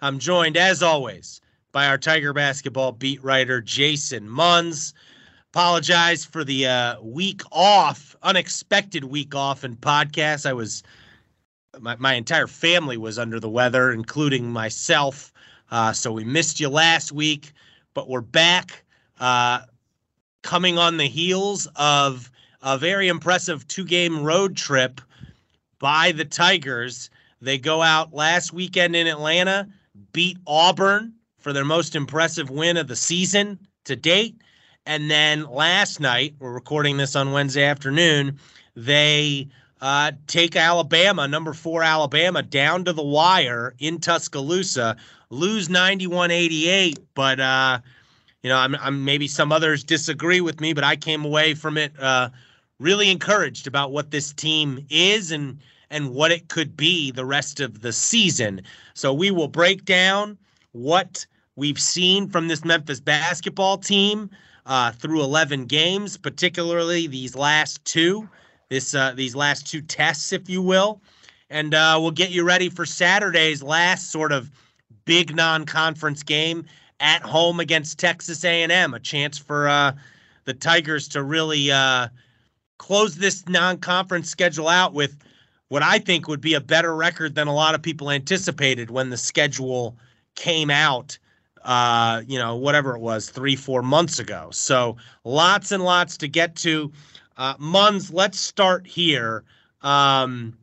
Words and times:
I'm 0.00 0.20
joined, 0.20 0.56
as 0.56 0.80
always, 0.80 1.40
by 1.72 1.88
our 1.88 1.98
Tiger 1.98 2.32
basketball 2.32 2.92
beat 2.92 3.22
writer, 3.24 3.60
Jason 3.60 4.28
Munz. 4.28 4.94
Apologize 5.52 6.24
for 6.24 6.44
the 6.44 6.66
uh, 6.66 7.00
week 7.02 7.42
off, 7.50 8.14
unexpected 8.22 9.02
week 9.02 9.34
off 9.34 9.64
in 9.64 9.74
podcast. 9.74 10.46
I 10.46 10.52
was, 10.52 10.84
my, 11.80 11.96
my 11.96 12.14
entire 12.14 12.46
family 12.46 12.96
was 12.96 13.18
under 13.18 13.40
the 13.40 13.48
weather, 13.48 13.90
including 13.90 14.48
myself. 14.48 15.32
Uh, 15.72 15.92
so 15.92 16.12
we 16.12 16.22
missed 16.22 16.60
you 16.60 16.68
last 16.68 17.10
week, 17.10 17.52
but 17.92 18.08
we're 18.08 18.20
back, 18.20 18.84
uh, 19.18 19.62
coming 20.42 20.78
on 20.78 20.96
the 20.96 21.08
heels 21.08 21.66
of 21.74 22.30
a 22.62 22.78
very 22.78 23.08
impressive 23.08 23.66
two 23.66 23.84
game 23.84 24.22
road 24.22 24.56
trip 24.56 25.00
by 25.80 26.12
the 26.12 26.24
Tigers. 26.24 27.10
They 27.40 27.58
go 27.58 27.82
out 27.82 28.14
last 28.14 28.52
weekend 28.52 28.94
in 28.94 29.08
Atlanta, 29.08 29.68
beat 30.18 30.38
Auburn 30.48 31.12
for 31.38 31.52
their 31.52 31.64
most 31.64 31.94
impressive 31.94 32.50
win 32.50 32.76
of 32.76 32.88
the 32.88 32.96
season 32.96 33.56
to 33.84 33.94
date. 33.94 34.34
And 34.84 35.08
then 35.08 35.48
last 35.48 36.00
night, 36.00 36.34
we're 36.40 36.50
recording 36.50 36.96
this 36.96 37.14
on 37.14 37.30
Wednesday 37.30 37.62
afternoon, 37.62 38.40
they 38.74 39.46
uh, 39.80 40.10
take 40.26 40.56
Alabama, 40.56 41.28
number 41.28 41.52
four 41.52 41.84
Alabama, 41.84 42.42
down 42.42 42.84
to 42.86 42.92
the 42.92 43.02
wire 43.04 43.76
in 43.78 44.00
Tuscaloosa, 44.00 44.96
lose 45.30 45.70
91 45.70 46.32
88. 46.32 46.98
But, 47.14 47.38
uh, 47.38 47.78
you 48.42 48.50
know, 48.50 48.56
I'm, 48.56 48.74
I'm, 48.74 49.04
maybe 49.04 49.28
some 49.28 49.52
others 49.52 49.84
disagree 49.84 50.40
with 50.40 50.60
me, 50.60 50.72
but 50.72 50.82
I 50.82 50.96
came 50.96 51.24
away 51.24 51.54
from 51.54 51.78
it 51.78 51.92
uh, 51.96 52.30
really 52.80 53.08
encouraged 53.12 53.68
about 53.68 53.92
what 53.92 54.10
this 54.10 54.32
team 54.32 54.84
is 54.90 55.30
and 55.30 55.60
and 55.90 56.14
what 56.14 56.30
it 56.30 56.48
could 56.48 56.76
be 56.76 57.10
the 57.10 57.24
rest 57.24 57.60
of 57.60 57.80
the 57.80 57.92
season. 57.92 58.60
So 58.94 59.12
we 59.12 59.30
will 59.30 59.48
break 59.48 59.84
down 59.84 60.38
what 60.72 61.26
we've 61.56 61.80
seen 61.80 62.28
from 62.28 62.48
this 62.48 62.64
Memphis 62.64 63.00
basketball 63.00 63.78
team 63.78 64.30
uh, 64.66 64.92
through 64.92 65.22
11 65.22 65.64
games, 65.64 66.16
particularly 66.16 67.06
these 67.06 67.34
last 67.34 67.84
two, 67.84 68.28
this 68.68 68.94
uh, 68.94 69.12
these 69.14 69.34
last 69.34 69.66
two 69.66 69.80
tests, 69.80 70.32
if 70.32 70.48
you 70.48 70.60
will, 70.60 71.00
and 71.48 71.74
uh, 71.74 71.98
we'll 72.00 72.10
get 72.10 72.30
you 72.30 72.44
ready 72.44 72.68
for 72.68 72.84
Saturday's 72.84 73.62
last 73.62 74.10
sort 74.10 74.30
of 74.30 74.50
big 75.06 75.34
non-conference 75.34 76.22
game 76.22 76.66
at 77.00 77.22
home 77.22 77.60
against 77.60 77.98
Texas 77.98 78.44
A&M, 78.44 78.92
a 78.92 79.00
chance 79.00 79.38
for 79.38 79.68
uh, 79.68 79.92
the 80.44 80.52
Tigers 80.52 81.08
to 81.08 81.22
really 81.22 81.70
uh, 81.70 82.08
close 82.76 83.16
this 83.16 83.48
non-conference 83.48 84.28
schedule 84.28 84.68
out 84.68 84.92
with 84.92 85.16
what 85.68 85.82
I 85.82 85.98
think 85.98 86.28
would 86.28 86.40
be 86.40 86.54
a 86.54 86.60
better 86.60 86.94
record 86.94 87.34
than 87.34 87.46
a 87.46 87.54
lot 87.54 87.74
of 87.74 87.82
people 87.82 88.10
anticipated 88.10 88.90
when 88.90 89.10
the 89.10 89.16
schedule 89.16 89.96
came 90.34 90.70
out. 90.70 91.18
Uh, 91.64 92.22
you 92.26 92.38
know, 92.38 92.56
whatever 92.56 92.94
it 92.94 93.00
was, 93.00 93.28
three, 93.28 93.56
four 93.56 93.82
months 93.82 94.18
ago. 94.18 94.48
So 94.52 94.96
lots 95.24 95.72
and 95.72 95.82
lots 95.82 96.16
to 96.18 96.28
get 96.28 96.54
to. 96.56 96.92
Uh, 97.36 97.54
Munz, 97.58 98.12
let's 98.12 98.38
start 98.38 98.86
here. 98.86 99.44
Um, 99.82 100.56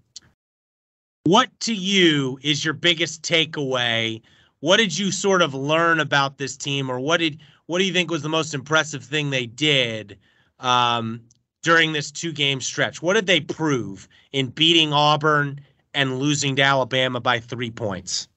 what 1.26 1.50
to 1.62 1.74
you 1.74 2.40
is 2.44 2.64
your 2.64 2.74
biggest 2.74 3.24
takeaway? 3.24 4.22
What 4.62 4.78
did 4.78 4.98
you 4.98 5.12
sort 5.12 5.42
of 5.42 5.54
learn 5.54 6.00
about 6.00 6.38
this 6.38 6.56
team, 6.56 6.90
or 6.90 7.00
what 7.00 7.18
did 7.18 7.40
what 7.66 7.80
do 7.80 7.86
you 7.86 7.94
think 7.94 8.10
was 8.10 8.22
the 8.22 8.30
most 8.30 8.54
impressive 8.54 9.04
thing 9.04 9.30
they 9.30 9.46
did 9.46 10.18
um, 10.60 11.22
during 11.66 11.94
this 11.94 12.12
two 12.12 12.32
game 12.32 12.62
stretch? 12.62 13.02
What 13.02 13.16
did 13.16 13.26
they 13.26 13.42
prove 13.42 14.08
in 14.32 14.48
beating 14.48 14.94
Auburn 14.94 15.60
and 15.96 16.20
losing 16.20 16.56
to 16.58 16.62
Alabama 16.62 17.20
by 17.20 17.40
three 17.40 17.72
points? 17.72 18.28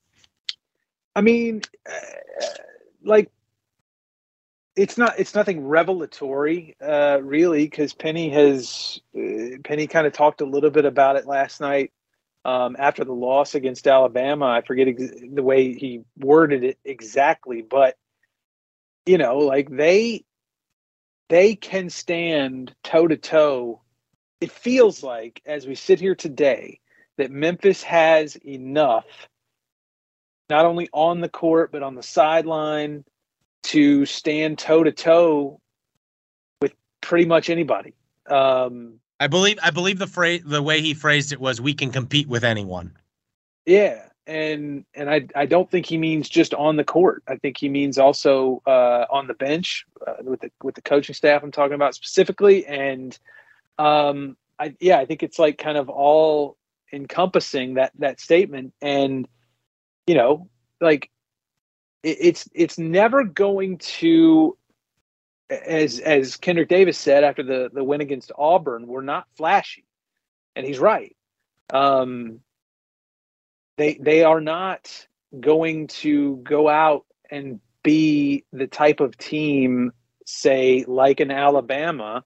I 1.14 1.20
mean, 1.20 1.60
uh, 1.86 2.46
like 3.04 3.30
it's 4.76 4.96
not 4.96 5.18
it's 5.18 5.34
nothing 5.34 5.66
revelatory 5.66 6.74
uh, 6.80 7.18
really 7.22 7.66
because 7.66 7.92
Penny 7.92 8.30
has 8.30 8.98
uh, 9.14 9.58
Penny 9.62 9.86
kind 9.86 10.06
of 10.06 10.14
talked 10.14 10.40
a 10.40 10.46
little 10.46 10.70
bit 10.70 10.86
about 10.86 11.16
it 11.16 11.26
last 11.26 11.60
night 11.60 11.92
um, 12.46 12.76
after 12.78 13.04
the 13.04 13.12
loss 13.12 13.54
against 13.54 13.86
Alabama. 13.86 14.46
I 14.46 14.62
forget 14.62 14.88
ex- 14.88 15.20
the 15.34 15.42
way 15.42 15.74
he 15.74 16.00
worded 16.16 16.64
it 16.64 16.78
exactly, 16.82 17.60
but 17.60 17.98
you 19.04 19.18
know, 19.18 19.38
like 19.38 19.68
they 19.68 20.24
they 21.28 21.54
can 21.54 21.90
stand 21.90 22.74
toe 22.82 23.06
to 23.06 23.16
toe. 23.16 23.80
It 24.40 24.50
feels 24.50 25.02
like, 25.02 25.42
as 25.46 25.66
we 25.66 25.74
sit 25.74 26.00
here 26.00 26.14
today, 26.14 26.80
that 27.16 27.30
Memphis 27.30 27.82
has 27.82 28.36
enough, 28.36 29.06
not 30.48 30.64
only 30.64 30.88
on 30.92 31.20
the 31.20 31.28
court, 31.28 31.72
but 31.72 31.82
on 31.82 31.94
the 31.94 32.02
sideline, 32.02 33.04
to 33.64 34.06
stand 34.06 34.58
toe 34.58 34.84
to 34.84 34.92
toe 34.92 35.60
with 36.60 36.72
pretty 37.00 37.26
much 37.26 37.50
anybody. 37.50 37.94
Um, 38.26 39.00
I 39.20 39.26
believe 39.26 39.58
I 39.62 39.70
believe 39.70 39.98
the 39.98 40.06
phrase 40.06 40.42
the 40.44 40.62
way 40.62 40.80
he 40.80 40.94
phrased 40.94 41.32
it 41.32 41.40
was 41.40 41.60
we 41.60 41.74
can 41.74 41.90
compete 41.90 42.28
with 42.28 42.44
anyone. 42.44 42.96
Yeah, 43.66 44.07
and 44.28 44.84
and 44.94 45.10
I 45.10 45.26
I 45.34 45.46
don't 45.46 45.70
think 45.70 45.86
he 45.86 45.96
means 45.96 46.28
just 46.28 46.52
on 46.54 46.76
the 46.76 46.84
court. 46.84 47.22
I 47.26 47.36
think 47.36 47.56
he 47.56 47.68
means 47.68 47.98
also 47.98 48.62
uh, 48.66 49.06
on 49.10 49.26
the 49.26 49.34
bench 49.34 49.86
uh, 50.06 50.14
with 50.22 50.40
the 50.42 50.50
with 50.62 50.74
the 50.74 50.82
coaching 50.82 51.14
staff. 51.14 51.42
I'm 51.42 51.50
talking 51.50 51.74
about 51.74 51.94
specifically, 51.94 52.66
and 52.66 53.18
um, 53.78 54.36
I 54.58 54.76
yeah, 54.80 54.98
I 54.98 55.06
think 55.06 55.22
it's 55.22 55.38
like 55.38 55.56
kind 55.56 55.78
of 55.78 55.88
all 55.88 56.58
encompassing 56.92 57.74
that 57.74 57.92
that 57.98 58.20
statement, 58.20 58.74
and 58.82 59.26
you 60.06 60.14
know, 60.14 60.48
like 60.80 61.10
it, 62.02 62.18
it's 62.20 62.48
it's 62.54 62.78
never 62.78 63.24
going 63.24 63.78
to. 63.78 64.56
As 65.50 65.98
as 66.00 66.36
Kendric 66.36 66.68
Davis 66.68 66.98
said 66.98 67.24
after 67.24 67.42
the 67.42 67.70
the 67.72 67.82
win 67.82 68.02
against 68.02 68.30
Auburn, 68.36 68.86
we're 68.86 69.00
not 69.00 69.26
flashy, 69.38 69.86
and 70.54 70.66
he's 70.66 70.78
right. 70.78 71.16
Um, 71.72 72.40
they 73.78 73.94
they 73.94 74.24
are 74.24 74.40
not 74.40 75.06
going 75.40 75.86
to 75.86 76.36
go 76.36 76.68
out 76.68 77.06
and 77.30 77.60
be 77.82 78.44
the 78.52 78.66
type 78.66 79.00
of 79.00 79.16
team 79.16 79.92
say 80.26 80.84
like 80.86 81.20
an 81.20 81.30
Alabama 81.30 82.24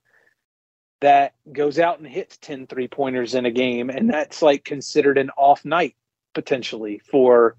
that 1.00 1.34
goes 1.52 1.78
out 1.78 1.98
and 1.98 2.08
hits 2.08 2.38
10 2.38 2.66
three 2.66 2.88
pointers 2.88 3.34
in 3.34 3.46
a 3.46 3.50
game 3.50 3.90
and 3.90 4.10
that's 4.10 4.42
like 4.42 4.64
considered 4.64 5.18
an 5.18 5.30
off 5.36 5.64
night 5.64 5.94
potentially 6.34 7.00
for 7.10 7.56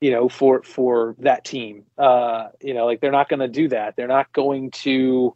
you 0.00 0.10
know 0.10 0.28
for 0.28 0.62
for 0.62 1.16
that 1.18 1.44
team. 1.44 1.84
Uh 1.96 2.48
you 2.60 2.74
know 2.74 2.86
like 2.86 3.00
they're 3.00 3.10
not 3.10 3.28
going 3.28 3.40
to 3.40 3.48
do 3.48 3.68
that. 3.68 3.96
They're 3.96 4.06
not 4.06 4.32
going 4.32 4.70
to 4.82 5.34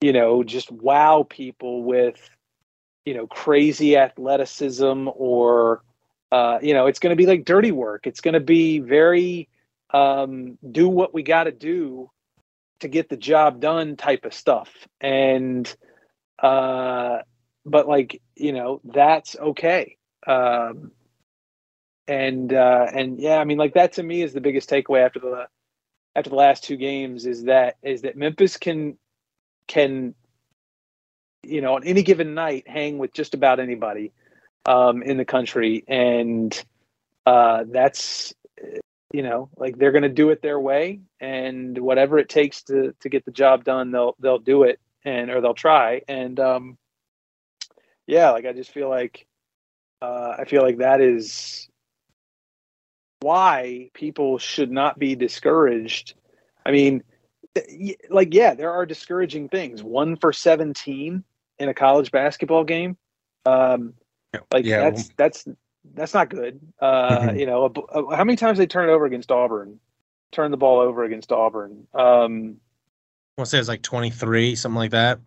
you 0.00 0.12
know 0.12 0.44
just 0.44 0.70
wow 0.70 1.26
people 1.28 1.82
with 1.82 2.30
you 3.04 3.14
know 3.14 3.26
crazy 3.26 3.96
athleticism 3.96 5.08
or 5.14 5.82
uh, 6.32 6.58
you 6.62 6.72
know, 6.72 6.86
it's 6.86 6.98
going 6.98 7.10
to 7.10 7.16
be 7.16 7.26
like 7.26 7.44
dirty 7.44 7.72
work. 7.72 8.06
It's 8.06 8.22
going 8.22 8.32
to 8.32 8.40
be 8.40 8.78
very 8.78 9.50
um, 9.90 10.56
do 10.68 10.88
what 10.88 11.12
we 11.12 11.22
got 11.22 11.44
to 11.44 11.52
do 11.52 12.10
to 12.80 12.88
get 12.88 13.10
the 13.10 13.18
job 13.18 13.60
done 13.60 13.96
type 13.96 14.24
of 14.24 14.32
stuff. 14.32 14.70
And, 14.98 15.72
uh, 16.42 17.18
but 17.66 17.86
like, 17.86 18.22
you 18.34 18.54
know, 18.54 18.80
that's 18.82 19.36
okay. 19.36 19.98
Um, 20.26 20.92
and, 22.08 22.50
uh, 22.50 22.86
and 22.94 23.20
yeah, 23.20 23.36
I 23.36 23.44
mean, 23.44 23.58
like 23.58 23.74
that 23.74 23.92
to 23.94 24.02
me 24.02 24.22
is 24.22 24.32
the 24.32 24.40
biggest 24.40 24.70
takeaway 24.70 25.04
after 25.04 25.20
the, 25.20 25.48
after 26.16 26.30
the 26.30 26.36
last 26.36 26.64
two 26.64 26.78
games 26.78 27.26
is 27.26 27.44
that, 27.44 27.76
is 27.82 28.02
that 28.02 28.16
Memphis 28.16 28.56
can, 28.56 28.96
can, 29.66 30.14
you 31.42 31.60
know, 31.60 31.74
on 31.74 31.84
any 31.84 32.02
given 32.02 32.32
night 32.32 32.66
hang 32.66 32.96
with 32.96 33.12
just 33.12 33.34
about 33.34 33.60
anybody 33.60 34.12
um, 34.66 35.02
in 35.02 35.16
the 35.16 35.24
country, 35.24 35.84
and 35.86 36.64
uh, 37.26 37.64
that's 37.68 38.34
you 39.12 39.22
know 39.22 39.50
like 39.56 39.78
they're 39.78 39.92
going 39.92 40.02
to 40.02 40.08
do 40.08 40.30
it 40.30 40.42
their 40.42 40.60
way, 40.60 41.00
and 41.20 41.76
whatever 41.78 42.18
it 42.18 42.28
takes 42.28 42.62
to 42.64 42.94
to 43.00 43.08
get 43.08 43.24
the 43.24 43.32
job 43.32 43.64
done, 43.64 43.90
they'll 43.90 44.16
they'll 44.20 44.38
do 44.38 44.64
it, 44.64 44.80
and 45.04 45.30
or 45.30 45.40
they'll 45.40 45.54
try, 45.54 46.02
and 46.08 46.38
um, 46.40 46.78
yeah, 48.06 48.30
like 48.30 48.46
I 48.46 48.52
just 48.52 48.70
feel 48.70 48.88
like 48.88 49.26
uh, 50.00 50.36
I 50.38 50.44
feel 50.44 50.62
like 50.62 50.78
that 50.78 51.00
is 51.00 51.68
why 53.20 53.90
people 53.94 54.38
should 54.38 54.70
not 54.70 54.98
be 54.98 55.14
discouraged. 55.14 56.14
I 56.66 56.72
mean, 56.72 57.02
like 58.10 58.34
yeah, 58.34 58.54
there 58.54 58.72
are 58.72 58.86
discouraging 58.86 59.48
things. 59.48 59.82
One 59.82 60.16
for 60.16 60.32
seventeen 60.32 61.24
in 61.58 61.68
a 61.68 61.74
college 61.74 62.10
basketball 62.10 62.64
game. 62.64 62.96
Um, 63.46 63.94
like 64.52 64.64
yeah, 64.64 64.90
that's 64.90 65.08
that's 65.16 65.48
that's 65.94 66.14
not 66.14 66.28
good. 66.28 66.60
Uh, 66.80 67.18
mm-hmm. 67.18 67.36
You 67.36 67.46
know, 67.46 67.64
a, 67.64 67.98
a, 67.98 68.16
how 68.16 68.24
many 68.24 68.36
times 68.36 68.58
they 68.58 68.66
turn 68.66 68.88
it 68.88 68.92
over 68.92 69.04
against 69.04 69.30
Auburn? 69.30 69.80
Turn 70.30 70.50
the 70.50 70.56
ball 70.56 70.80
over 70.80 71.04
against 71.04 71.32
Auburn. 71.32 71.86
Um, 71.94 72.56
I 73.36 73.40
want 73.40 73.46
to 73.46 73.46
say 73.46 73.58
it's 73.58 73.68
like 73.68 73.82
twenty 73.82 74.10
three, 74.10 74.54
something 74.54 74.76
like 74.76 74.92
that. 74.92 75.20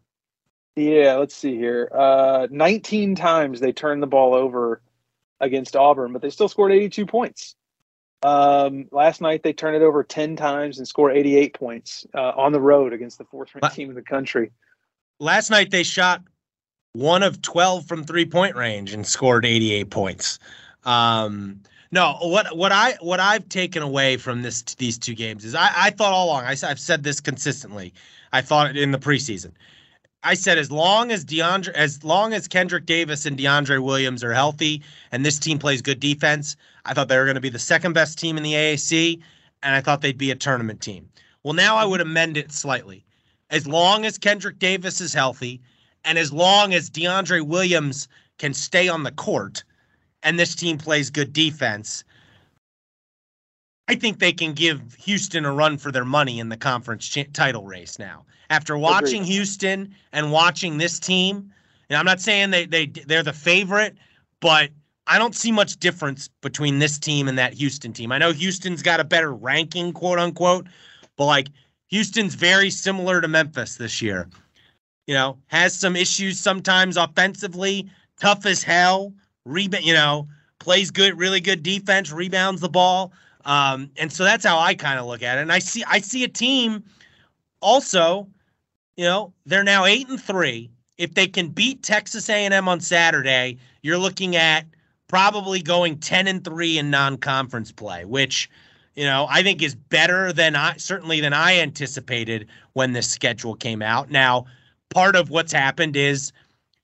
Yeah, 0.76 1.16
let's 1.16 1.36
see 1.36 1.56
here. 1.56 1.90
Uh, 1.94 2.48
19 2.52 3.16
times 3.16 3.62
they 3.62 3.72
turned 3.72 4.04
the 4.04 4.08
ball 4.08 4.36
over 4.36 4.82
against 5.40 5.76
Auburn, 5.76 6.12
but 6.12 6.22
they 6.22 6.30
still 6.30 6.50
scored 6.50 6.74
82 6.74 7.06
points. 7.06 7.56
Um, 8.24 8.88
last 8.92 9.22
night 9.22 9.44
they 9.44 9.54
turned 9.54 9.78
it 9.78 9.82
over 9.82 10.04
10 10.04 10.36
times 10.36 10.78
and 10.78 10.88
scored 10.88 11.16
88 11.16 11.54
points 11.54 12.06
uh, 12.14 12.32
on 12.36 12.52
the 12.52 12.60
road 12.60 12.92
against 12.92 13.18
the 13.18 13.24
fourth 13.26 13.56
ranked 13.56 13.76
team 13.76 13.90
in 13.90 13.96
the 13.96 14.02
country. 14.02 14.52
Last 15.20 15.50
night 15.50 15.72
they 15.72 15.84
shot 15.84 16.24
one 16.96 17.24
of 17.24 17.42
12 17.42 17.86
from 17.86 18.04
three 18.04 18.26
point 18.26 18.56
range 18.56 18.94
and 18.94 19.06
scored 19.06 19.46
88 19.46 19.90
points. 19.90 20.40
Um, 20.84 21.62
no, 21.92 22.18
what 22.22 22.58
what 22.58 22.72
I 22.72 22.98
what 23.02 23.20
I've 23.20 23.48
taken 23.50 23.84
away 23.84 24.18
from 24.18 24.42
this 24.42 24.62
these 24.64 24.98
two 24.98 25.14
games 25.14 25.46
is 25.46 25.56
I, 25.56 25.70
I 25.76 25.90
thought 25.92 26.14
all 26.14 26.28
along 26.28 26.46
I, 26.46 26.56
I've 26.64 26.80
said 26.80 27.04
this 27.04 27.20
consistently. 27.20 27.94
I 28.34 28.42
thought 28.42 28.70
it 28.70 28.78
in 28.78 28.92
the 28.92 28.98
preseason 28.98 29.52
I 30.26 30.34
said 30.34 30.58
as 30.58 30.72
long 30.72 31.12
as 31.12 31.24
DeAndre, 31.24 31.70
as 31.74 32.04
long 32.04 32.34
as 32.34 32.48
Kendric 32.48 32.88
Davis 32.88 33.28
and 33.28 33.38
DeAndre 33.38 33.80
Williams 33.84 34.24
are 34.24 34.34
healthy, 34.34 34.82
and 35.12 35.24
this 35.24 35.38
team 35.38 35.60
plays 35.60 35.84
good 35.84 36.00
defense, 36.00 36.56
I 36.84 36.96
thought 36.96 37.10
they 37.10 37.18
were 37.18 37.26
going 37.26 37.36
to 37.36 37.42
be 37.42 37.50
the 37.50 37.60
second 37.60 37.94
best 37.94 38.18
team 38.18 38.36
in 38.36 38.42
the 38.42 38.54
AAC, 38.54 39.22
and 39.62 39.76
I 39.76 39.82
thought 39.82 40.02
they'd 40.02 40.18
be 40.18 40.32
a 40.32 40.36
tournament 40.36 40.82
team. 40.82 41.08
Well, 41.44 41.54
now 41.54 41.76
I 41.76 41.86
would 41.86 42.02
amend 42.02 42.38
it 42.38 42.52
slightly. 42.52 43.06
As 43.52 43.68
long 43.68 44.04
as 44.04 44.18
Kendric 44.18 44.58
Davis 44.58 45.00
is 45.00 45.14
healthy, 45.14 45.62
and 46.06 46.18
as 46.18 46.32
long 46.32 46.74
as 46.74 46.90
DeAndre 46.90 47.46
Williams 47.46 48.08
can 48.38 48.54
stay 48.54 48.88
on 48.88 49.04
the 49.04 49.12
court, 49.12 49.64
and 50.24 50.40
this 50.40 50.56
team 50.56 50.78
plays 50.78 51.10
good 51.10 51.34
defense, 51.34 52.04
I 53.88 53.96
think 53.96 54.20
they 54.20 54.32
can 54.32 54.54
give 54.54 54.96
Houston 54.96 55.46
a 55.46 55.52
run 55.52 55.78
for 55.78 55.92
their 55.92 56.06
money 56.06 56.40
in 56.40 56.50
the 56.50 56.58
conference 56.58 57.08
ch- 57.08 57.32
title 57.34 57.66
race 57.66 58.00
now 58.00 58.26
after 58.50 58.78
watching 58.78 59.22
Agreed. 59.22 59.34
Houston 59.34 59.96
and 60.12 60.32
watching 60.32 60.78
this 60.78 61.00
team, 61.00 61.52
and 61.90 61.98
I'm 61.98 62.06
not 62.06 62.20
saying 62.20 62.52
they 62.52 62.66
they 62.66 62.88
they're 62.88 63.24
the 63.24 63.34
favorite, 63.34 63.96
but 64.40 64.70
I 65.08 65.20
don't 65.20 65.36
see 65.36 65.52
much 65.52 65.78
difference 65.78 66.30
between 66.42 66.80
this 66.80 66.98
team 66.98 67.28
and 67.28 67.38
that 67.38 67.54
Houston 67.54 67.94
team. 67.94 68.12
I 68.12 68.18
know 68.18 68.32
Houston's 68.32 68.82
got 68.82 69.00
a 69.00 69.04
better 69.04 69.34
ranking, 69.34 69.94
quote 69.94 70.18
unquote, 70.18 70.66
but 71.16 71.26
like 71.26 71.50
Houston's 71.90 72.34
very 72.34 72.72
similar 72.72 73.22
to 73.22 73.28
Memphis 73.28 73.76
this 73.76 74.02
year. 74.02 74.28
You 75.08 75.14
know, 75.14 75.38
has 75.48 75.74
some 75.74 75.96
issues 75.96 76.40
sometimes 76.40 76.98
offensively, 76.98 77.90
tough 78.20 78.46
as 78.46 78.64
hell, 78.64 79.14
rebound, 79.46 79.86
you 79.86 79.94
know, 79.94 80.28
plays 80.60 80.90
good, 80.92 81.18
really 81.18 81.42
good 81.42 81.62
defense, 81.62 82.12
rebounds 82.12 82.62
the 82.62 82.70
ball. 82.70 83.14
Um, 83.46 83.92
and 83.98 84.12
so 84.12 84.24
that's 84.24 84.46
how 84.46 84.58
I 84.58 84.74
kind 84.74 85.00
of 85.00 85.06
look 85.06 85.22
at 85.22 85.38
it. 85.38 85.42
And 85.42 85.52
I 85.52 85.60
see 85.60 85.84
I 85.88 86.00
see 86.00 86.24
a 86.24 86.28
team 86.28 86.84
also 87.62 88.28
you 88.96 89.06
know, 89.06 89.34
they're 89.46 89.64
now 89.64 89.86
eight 89.86 90.08
and 90.10 90.22
three. 90.22 90.70
If 90.98 91.14
they 91.14 91.28
can 91.28 91.50
beat 91.50 91.84
Texas 91.84 92.30
A&M 92.30 92.68
on 92.68 92.80
Saturday, 92.80 93.58
you're 93.82 93.98
looking 93.98 94.36
at 94.36 94.66
probably 95.08 95.62
going 95.62 96.00
ten 96.00 96.28
and 96.28 96.44
three 96.44 96.78
in 96.78 96.90
non-conference 96.90 97.72
play, 97.74 98.06
which 98.06 98.50
you 98.96 99.04
know 99.04 99.28
I 99.30 99.44
think 99.44 99.62
is 99.62 99.76
better 99.76 100.32
than 100.32 100.56
I 100.56 100.78
certainly 100.78 101.20
than 101.20 101.34
I 101.34 101.60
anticipated 101.60 102.48
when 102.74 102.94
this 102.94 103.10
schedule 103.10 103.56
came 103.56 103.82
out. 103.82 104.10
Now, 104.10 104.46
part 104.90 105.16
of 105.16 105.30
what's 105.30 105.52
happened 105.52 105.96
is, 105.96 106.32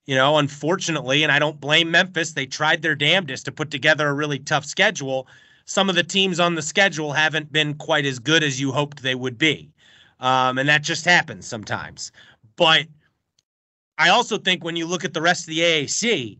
you 0.05 0.15
know, 0.15 0.37
unfortunately, 0.37 1.23
and 1.23 1.31
I 1.31 1.39
don't 1.39 1.61
blame 1.61 1.91
Memphis, 1.91 2.33
they 2.33 2.45
tried 2.45 2.81
their 2.81 2.95
damnedest 2.95 3.45
to 3.45 3.51
put 3.51 3.71
together 3.71 4.07
a 4.07 4.13
really 4.13 4.39
tough 4.39 4.65
schedule. 4.65 5.27
Some 5.65 5.89
of 5.89 5.95
the 5.95 6.03
teams 6.03 6.39
on 6.39 6.55
the 6.55 6.61
schedule 6.61 7.13
haven't 7.13 7.51
been 7.51 7.75
quite 7.75 8.05
as 8.05 8.19
good 8.19 8.43
as 8.43 8.59
you 8.59 8.71
hoped 8.71 9.01
they 9.01 9.15
would 9.15 9.37
be. 9.37 9.71
Um, 10.19 10.57
and 10.57 10.69
that 10.69 10.83
just 10.83 11.05
happens 11.05 11.47
sometimes. 11.47 12.11
But 12.55 12.87
I 13.97 14.09
also 14.09 14.37
think 14.37 14.63
when 14.63 14.75
you 14.75 14.85
look 14.85 15.05
at 15.05 15.13
the 15.13 15.21
rest 15.21 15.43
of 15.43 15.47
the 15.47 15.59
AAC, 15.59 16.37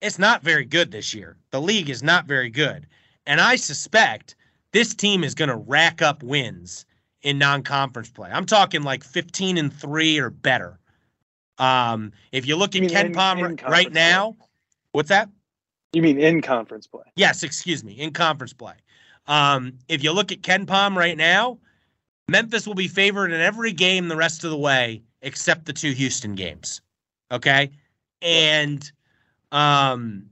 it's 0.00 0.18
not 0.18 0.42
very 0.42 0.64
good 0.64 0.90
this 0.90 1.14
year. 1.14 1.36
The 1.50 1.60
league 1.60 1.90
is 1.90 2.02
not 2.02 2.26
very 2.26 2.50
good. 2.50 2.86
And 3.26 3.40
I 3.40 3.56
suspect 3.56 4.34
this 4.72 4.94
team 4.94 5.22
is 5.22 5.34
going 5.34 5.50
to 5.50 5.56
rack 5.56 6.02
up 6.02 6.22
wins 6.22 6.86
in 7.22 7.38
non-conference 7.38 8.10
play. 8.10 8.30
I'm 8.32 8.46
talking 8.46 8.82
like 8.82 9.04
15 9.04 9.58
and 9.58 9.72
3 9.72 10.18
or 10.18 10.30
better. 10.30 10.79
Um, 11.60 12.12
if 12.32 12.46
you 12.46 12.56
look 12.56 12.74
at 12.74 12.82
KenPom 12.82 13.68
right 13.68 13.92
now, 13.92 14.32
play. 14.32 14.46
what's 14.92 15.10
that? 15.10 15.28
You 15.92 16.00
mean 16.00 16.18
in 16.18 16.40
conference 16.40 16.86
play? 16.86 17.04
Yes, 17.16 17.42
excuse 17.42 17.84
me, 17.84 17.92
in 17.92 18.12
conference 18.12 18.54
play. 18.54 18.74
Um, 19.26 19.74
if 19.88 20.02
you 20.02 20.12
look 20.12 20.32
at 20.32 20.40
KenPom 20.40 20.96
right 20.96 21.18
now, 21.18 21.58
Memphis 22.28 22.66
will 22.66 22.74
be 22.74 22.88
favored 22.88 23.30
in 23.30 23.40
every 23.40 23.72
game 23.72 24.08
the 24.08 24.16
rest 24.16 24.42
of 24.42 24.50
the 24.50 24.56
way 24.56 25.02
except 25.20 25.66
the 25.66 25.72
two 25.72 25.92
Houston 25.92 26.34
games. 26.34 26.80
Okay. 27.30 27.70
And 28.22 28.90
um, 29.52 30.26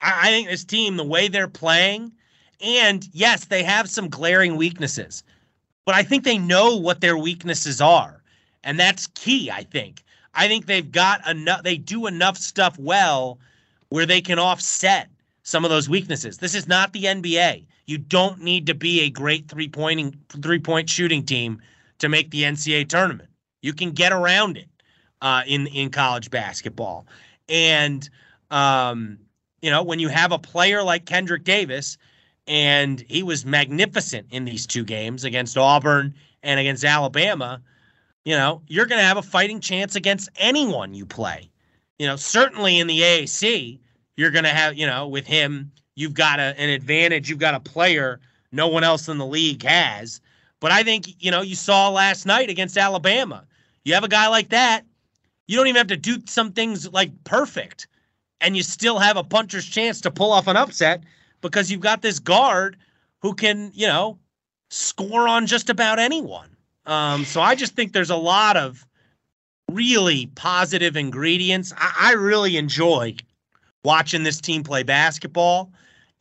I, 0.00 0.28
I 0.28 0.30
think 0.30 0.48
this 0.48 0.64
team, 0.64 0.96
the 0.96 1.04
way 1.04 1.28
they're 1.28 1.46
playing, 1.46 2.10
and 2.60 3.08
yes, 3.12 3.44
they 3.44 3.62
have 3.62 3.88
some 3.88 4.08
glaring 4.08 4.56
weaknesses, 4.56 5.22
but 5.84 5.94
I 5.94 6.02
think 6.02 6.24
they 6.24 6.38
know 6.38 6.76
what 6.76 7.00
their 7.00 7.16
weaknesses 7.16 7.80
are. 7.80 8.22
And 8.64 8.80
that's 8.80 9.06
key, 9.08 9.48
I 9.50 9.62
think. 9.62 10.02
I 10.36 10.48
think 10.48 10.66
they've 10.66 10.90
got 10.92 11.26
enough, 11.26 11.62
they 11.62 11.78
do 11.78 12.06
enough 12.06 12.36
stuff 12.36 12.78
well 12.78 13.38
where 13.88 14.06
they 14.06 14.20
can 14.20 14.38
offset 14.38 15.08
some 15.42 15.64
of 15.64 15.70
those 15.70 15.88
weaknesses. 15.88 16.38
This 16.38 16.54
is 16.54 16.68
not 16.68 16.92
the 16.92 17.04
NBA. 17.04 17.64
You 17.86 17.98
don't 17.98 18.42
need 18.42 18.66
to 18.66 18.74
be 18.74 19.00
a 19.02 19.10
great 19.10 19.48
three 19.48 19.68
pointing 19.68 20.14
three 20.28 20.58
point 20.58 20.90
shooting 20.90 21.24
team 21.24 21.62
to 21.98 22.08
make 22.08 22.30
the 22.30 22.42
NCAA 22.42 22.88
tournament. 22.88 23.30
You 23.62 23.72
can 23.72 23.92
get 23.92 24.12
around 24.12 24.56
it 24.56 24.68
uh, 25.22 25.42
in 25.46 25.68
in 25.68 25.90
college 25.90 26.30
basketball, 26.30 27.06
and 27.48 28.08
um, 28.50 29.18
you 29.62 29.70
know 29.70 29.84
when 29.84 30.00
you 30.00 30.08
have 30.08 30.32
a 30.32 30.38
player 30.38 30.82
like 30.82 31.04
Kendric 31.04 31.44
Davis, 31.44 31.96
and 32.48 33.04
he 33.08 33.22
was 33.22 33.46
magnificent 33.46 34.26
in 34.30 34.44
these 34.44 34.66
two 34.66 34.84
games 34.84 35.24
against 35.24 35.56
Auburn 35.56 36.14
and 36.42 36.58
against 36.58 36.84
Alabama. 36.84 37.62
You 38.26 38.36
know 38.36 38.60
you're 38.68 38.84
going 38.84 39.00
to 39.00 39.06
have 39.06 39.16
a 39.16 39.22
fighting 39.22 39.60
chance 39.60 39.96
against 39.96 40.28
anyone 40.36 40.92
you 40.92 41.06
play. 41.06 41.50
You 41.98 42.06
know 42.06 42.16
certainly 42.16 42.78
in 42.78 42.86
the 42.86 43.00
AAC 43.00 43.78
you're 44.16 44.30
going 44.30 44.44
to 44.44 44.50
have 44.50 44.76
you 44.76 44.86
know 44.86 45.08
with 45.08 45.26
him 45.26 45.72
you've 45.94 46.12
got 46.12 46.38
a, 46.38 46.54
an 46.60 46.68
advantage. 46.68 47.30
You've 47.30 47.38
got 47.38 47.54
a 47.54 47.60
player 47.60 48.20
no 48.52 48.68
one 48.68 48.84
else 48.84 49.08
in 49.08 49.18
the 49.18 49.26
league 49.26 49.62
has. 49.62 50.20
But 50.60 50.72
I 50.72 50.82
think, 50.82 51.22
you 51.22 51.30
know, 51.30 51.42
you 51.42 51.54
saw 51.54 51.90
last 51.90 52.26
night 52.26 52.48
against 52.48 52.76
Alabama. 52.76 53.44
You 53.84 53.94
have 53.94 54.04
a 54.04 54.08
guy 54.08 54.26
like 54.28 54.48
that, 54.48 54.84
you 55.46 55.56
don't 55.56 55.68
even 55.68 55.78
have 55.78 55.86
to 55.88 55.96
do 55.96 56.18
some 56.26 56.52
things 56.52 56.90
like 56.92 57.12
perfect. 57.24 57.86
And 58.40 58.56
you 58.56 58.62
still 58.62 58.98
have 58.98 59.16
a 59.16 59.22
puncher's 59.22 59.66
chance 59.66 60.00
to 60.02 60.10
pull 60.10 60.32
off 60.32 60.48
an 60.48 60.56
upset 60.56 61.04
because 61.40 61.70
you've 61.70 61.80
got 61.80 62.02
this 62.02 62.18
guard 62.18 62.76
who 63.22 63.34
can, 63.34 63.70
you 63.74 63.86
know, 63.86 64.18
score 64.70 65.28
on 65.28 65.46
just 65.46 65.70
about 65.70 65.98
anyone. 65.98 66.55
Um, 66.86 67.24
so 67.24 67.40
I 67.40 67.54
just 67.54 67.74
think 67.74 67.92
there's 67.92 68.10
a 68.10 68.16
lot 68.16 68.56
of 68.56 68.86
really 69.70 70.26
positive 70.34 70.96
ingredients. 70.96 71.72
I, 71.76 72.10
I 72.10 72.12
really 72.12 72.56
enjoy 72.56 73.16
watching 73.84 74.22
this 74.22 74.40
team 74.40 74.62
play 74.62 74.82
basketball. 74.82 75.72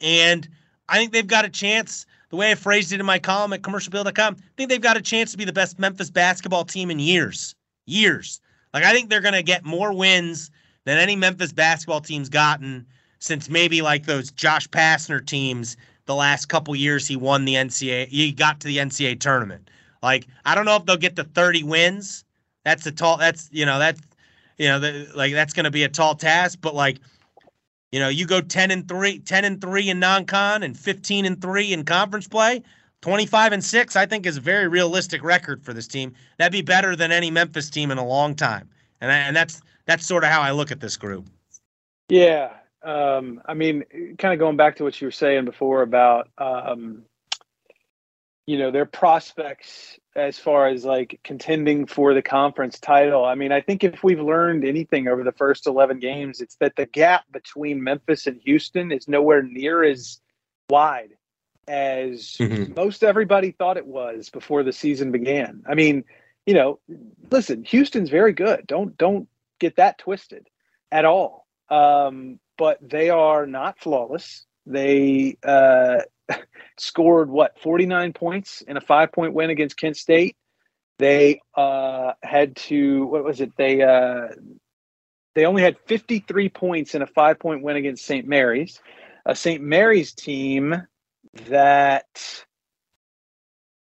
And 0.01 0.48
I 0.89 0.98
think 0.98 1.12
they've 1.12 1.25
got 1.25 1.45
a 1.45 1.50
chance. 1.50 2.05
The 2.29 2.36
way 2.36 2.51
I 2.51 2.55
phrased 2.55 2.91
it 2.91 3.00
in 3.00 3.05
my 3.05 3.19
column 3.19 3.53
at 3.53 3.62
commercialappeal.com, 3.62 4.36
I 4.38 4.43
think 4.57 4.69
they've 4.69 4.81
got 4.81 4.98
a 4.98 5.01
chance 5.01 5.31
to 5.31 5.38
be 5.38 5.45
the 5.45 5.53
best 5.53 5.79
Memphis 5.79 6.10
basketball 6.10 6.65
team 6.65 6.89
in 6.91 7.00
years. 7.00 7.55
Years. 7.86 8.41
Like, 8.74 8.84
I 8.84 8.91
think 8.91 9.10
they're 9.10 9.22
going 9.22 9.36
to 9.36 9.43
get 9.43 9.63
more 9.63 9.93
wins 9.93 10.51
than 10.86 10.98
any 10.98 11.15
Memphis 11.15 11.53
basketball 11.53 12.01
team's 12.01 12.29
gotten 12.29 12.86
since 13.19 13.50
maybe 13.50 13.81
like 13.81 14.05
those 14.05 14.31
Josh 14.31 14.67
Pastner 14.69 15.25
teams 15.25 15.77
the 16.05 16.15
last 16.15 16.48
couple 16.48 16.75
years 16.75 17.07
he 17.07 17.15
won 17.15 17.45
the 17.45 17.55
NCAA. 17.55 18.07
He 18.07 18.31
got 18.31 18.60
to 18.60 18.67
the 18.67 18.77
NCAA 18.77 19.19
tournament. 19.19 19.69
Like, 20.05 20.27
I 20.45 20.53
don't 20.53 20.65
know 20.65 20.75
if 20.75 20.85
they'll 20.85 20.97
get 20.97 21.15
to 21.15 21.24
30 21.24 21.63
wins. 21.63 22.25
That's 22.63 22.85
a 22.85 22.91
tall, 22.91 23.17
that's, 23.17 23.50
you 23.51 23.65
know, 23.65 23.79
that's, 23.79 24.00
you 24.59 24.67
know, 24.67 24.79
the, 24.79 25.12
like 25.15 25.33
that's 25.33 25.51
going 25.51 25.63
to 25.63 25.71
be 25.71 25.83
a 25.83 25.89
tall 25.89 26.13
task, 26.13 26.59
but 26.62 26.75
like, 26.75 27.00
you 27.91 28.00
know, 28.00 28.07
you 28.07 28.27
go 28.27 28.39
10 28.39 28.69
and 28.69 28.88
3, 28.88 29.17
10 29.17 29.45
and 29.45 29.59
3 29.59 29.89
in 29.89 30.00
non-con 30.00 30.62
and 30.62 30.77
15 30.77 31.25
and 31.25 31.41
3 31.41 31.74
in 31.74 31.85
conference 31.85 32.27
play. 32.27 32.62
25 33.01 33.53
and 33.53 33.63
6 33.63 33.95
I 33.95 34.05
think 34.05 34.27
is 34.27 34.38
a 34.38 34.41
very 34.41 34.67
realistic 34.67 35.24
record 35.24 35.63
for 35.63 35.74
this 35.74 35.88
team. 35.88 36.13
That'd 36.38 36.51
be 36.51 36.62
better 36.62 36.95
than 36.95 37.12
any 37.12 37.31
Memphis 37.31 37.71
team 37.71 37.89
in 37.89 37.97
a 37.97 38.05
long 38.05 38.35
time. 38.35 38.69
And 39.01 39.12
I, 39.12 39.17
and 39.17 39.35
that's 39.35 39.63
that's 39.88 40.05
sort 40.05 40.24
of 40.24 40.29
how 40.29 40.41
I 40.41 40.51
look 40.51 40.71
at 40.71 40.81
this 40.81 40.97
group. 40.97 41.27
Yeah. 42.09 42.53
Um, 42.83 43.41
I 43.47 43.55
mean, 43.55 43.83
kind 44.19 44.35
of 44.35 44.39
going 44.39 44.55
back 44.55 44.75
to 44.75 44.83
what 44.83 45.01
you 45.01 45.07
were 45.07 45.12
saying 45.12 45.45
before 45.45 45.81
about, 45.81 46.29
um, 46.38 47.05
you 48.46 48.58
know, 48.58 48.72
their 48.72 48.86
prospects 48.86 49.98
as 50.16 50.38
far 50.38 50.68
as 50.68 50.86
like 50.86 51.20
contending 51.24 51.88
for 51.88 52.14
the 52.14 52.22
conference 52.22 52.80
title. 52.80 53.25
I 53.25 53.36
mean, 53.36 53.52
I 53.52 53.62
think 53.62 53.84
if 53.84 54.04
we've 54.04 54.20
learned 54.20 54.64
anything 54.64 55.08
over 55.08 55.24
the 55.24 55.32
first 55.32 55.68
11 55.68 56.00
games, 56.00 56.42
it's 56.42 56.56
that 56.58 56.75
the 56.75 56.86
gap 56.86 57.24
between 57.32 57.84
Memphis 57.84 58.28
and 58.28 58.40
Houston 58.46 58.92
is 58.92 59.08
nowhere 59.08 59.42
near 59.42 59.84
as 59.84 60.20
wide 60.70 61.12
as 61.68 62.38
mm-hmm. 62.40 62.74
most 62.75 63.04
everybody 63.04 63.52
thought 63.52 63.78
it 63.78 63.88
was 63.88 64.30
before 64.30 64.64
the 64.64 64.74
season 64.74 65.12
began. 65.12 65.64
I 65.68 65.75
mean, 65.75 66.04
you 66.46 66.54
know, 66.54 66.80
listen, 67.32 67.64
Houston's 67.64 68.10
very 68.10 68.34
good. 68.34 68.68
Don't 68.68 68.98
don't 68.98 69.28
get 69.60 69.78
that 69.78 69.98
twisted 69.98 70.48
at 70.92 71.06
all. 71.06 71.48
Um, 71.70 72.40
but 72.58 72.78
they 72.82 73.10
are 73.10 73.48
not 73.48 73.80
flawless. 73.80 74.46
They 74.66 75.38
uh, 75.44 76.02
scored 76.77 77.29
what 77.29 77.60
49 77.62 78.13
points 78.13 78.62
in 78.62 78.77
a 78.77 78.82
five 78.82 79.12
point 79.12 79.34
win 79.34 79.50
against 79.50 79.77
Kent 79.77 79.98
State. 79.98 80.36
They 80.98 81.41
uh, 81.55 82.13
had 82.24 82.55
to 82.55 83.05
what 83.05 83.24
was 83.24 83.41
it? 83.41 83.51
They 83.58 83.82
uh, 83.82 84.27
they 85.34 85.46
only 85.46 85.62
had 85.62 85.77
53 85.86 86.50
points 86.50 86.96
in 86.96 87.01
a 87.01 87.08
five 87.08 87.39
point 87.39 87.62
win 87.62 87.75
against 87.75 88.05
St. 88.05 88.25
Mary's, 88.27 88.79
a 89.25 89.36
St. 89.36 89.62
Mary's 89.62 90.13
team 90.13 90.75
that 91.50 92.46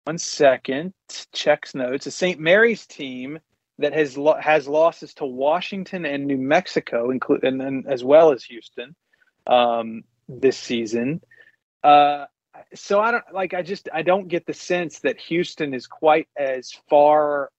one 0.05 0.19
second 0.19 0.95
checks 1.33 1.75
notes 1.75 2.07
a 2.07 2.11
St. 2.11 2.41
Mary's 2.41 2.87
team 2.87 3.39
that 3.79 3.93
has 3.93 4.17
lo- 4.17 4.41
has 4.41 4.67
losses 4.67 5.13
to 5.15 5.27
Washington 5.27 6.07
and 6.07 6.27
New 6.27 6.39
Mexico, 6.39 7.11
including 7.11 7.61
and, 7.61 7.87
as 7.87 8.03
well 8.03 8.33
as 8.33 8.45
Houston 8.45 8.95
um, 9.47 10.05
this 10.29 10.57
season. 10.57 11.21
Uh, 11.83 12.27
so 12.75 13.01
I 13.01 13.11
don't 13.11 13.25
like. 13.33 13.55
I 13.55 13.63
just 13.63 13.89
I 13.93 14.03
don't 14.03 14.29
get 14.29 14.47
the 14.47 14.55
sense 14.55 15.01
that 15.01 15.21
Houston 15.21 15.75
is 15.75 15.87
quite 15.87 16.29
as 16.37 16.73
far. 16.89 17.51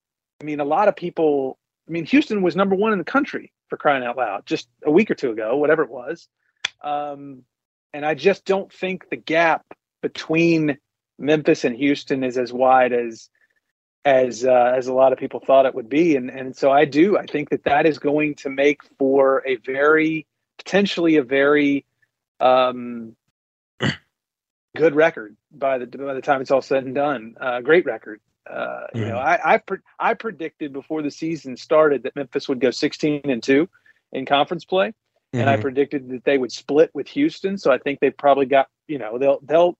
I 0.42 0.46
mean, 0.46 0.60
a 0.60 0.66
lot 0.66 0.88
of 0.88 0.96
people. 0.96 1.58
I 1.88 1.92
mean, 1.92 2.06
Houston 2.06 2.42
was 2.42 2.56
number 2.56 2.76
one 2.76 2.92
in 2.92 3.00
the 3.00 3.06
country 3.06 3.54
for 3.70 3.78
crying 3.78 4.04
out 4.04 4.18
loud 4.18 4.46
just 4.46 4.68
a 4.86 4.92
week 4.92 5.12
or 5.12 5.16
two 5.16 5.32
ago, 5.32 5.56
whatever 5.58 5.84
it 5.84 5.90
was. 5.90 6.28
Um, 6.84 7.44
and 7.94 8.06
I 8.06 8.14
just 8.14 8.46
don't 8.46 8.72
think 8.72 9.10
the 9.10 9.16
gap 9.16 9.66
between 10.02 10.78
Memphis 11.18 11.64
and 11.64 11.76
Houston 11.76 12.24
is 12.24 12.38
as 12.38 12.54
wide 12.54 12.94
as 12.94 13.30
as 14.08 14.46
uh, 14.46 14.74
as 14.76 14.88
a 14.88 14.94
lot 14.94 15.12
of 15.12 15.20
people 15.20 15.42
thought 15.46 15.66
it 15.66 15.76
would 15.76 15.90
be, 15.90 16.16
and 16.16 16.30
and 16.30 16.56
so 16.56 16.72
I 16.72 16.86
do. 16.86 17.18
I 17.18 17.26
think 17.26 17.50
that 17.50 17.66
that 17.66 17.86
is 17.86 18.00
going 18.00 18.36
to 18.36 18.50
make 18.50 18.82
for 18.98 19.44
a 19.46 19.58
very 19.58 20.26
potentially 20.58 21.18
a 21.18 21.24
very 21.24 21.86
um, 22.40 23.17
good 24.76 24.96
record 24.96 25.36
by 25.52 25.78
the 25.78 25.86
by 25.86 26.14
the 26.14 26.22
time 26.22 26.42
it's 26.42 26.52
all 26.52 26.62
said 26.62 26.86
and 26.86 26.96
done. 26.96 27.36
Uh, 27.40 27.62
great 27.62 27.86
record. 27.86 28.22
Uh. 28.50 28.88
You 28.94 29.06
know, 29.06 29.18
I 29.18 29.54
I, 29.54 29.58
pre- 29.58 29.80
I 30.00 30.14
predicted 30.14 30.74
before 30.74 31.02
the 31.02 31.12
season 31.12 31.58
started 31.58 32.04
that 32.04 32.16
Memphis 32.16 32.48
would 32.48 32.60
go 32.60 32.72
16 32.72 33.22
and 33.26 33.44
two 33.44 33.70
in 34.12 34.26
conference 34.26 34.66
play, 34.66 34.90
mm-hmm. 34.90 35.40
and 35.40 35.50
I 35.50 35.54
mm-hmm. 35.54 35.62
predicted 35.64 36.10
that 36.10 36.24
they 36.24 36.38
would 36.38 36.52
split 36.52 36.92
with 36.94 37.08
Houston. 37.10 37.58
So 37.58 37.72
I 37.72 37.78
think 37.78 38.00
they 38.00 38.10
probably 38.10 38.46
got 38.46 38.68
you 38.88 39.00
know 39.00 39.18
they'll 39.18 39.40
they'll 39.44 39.78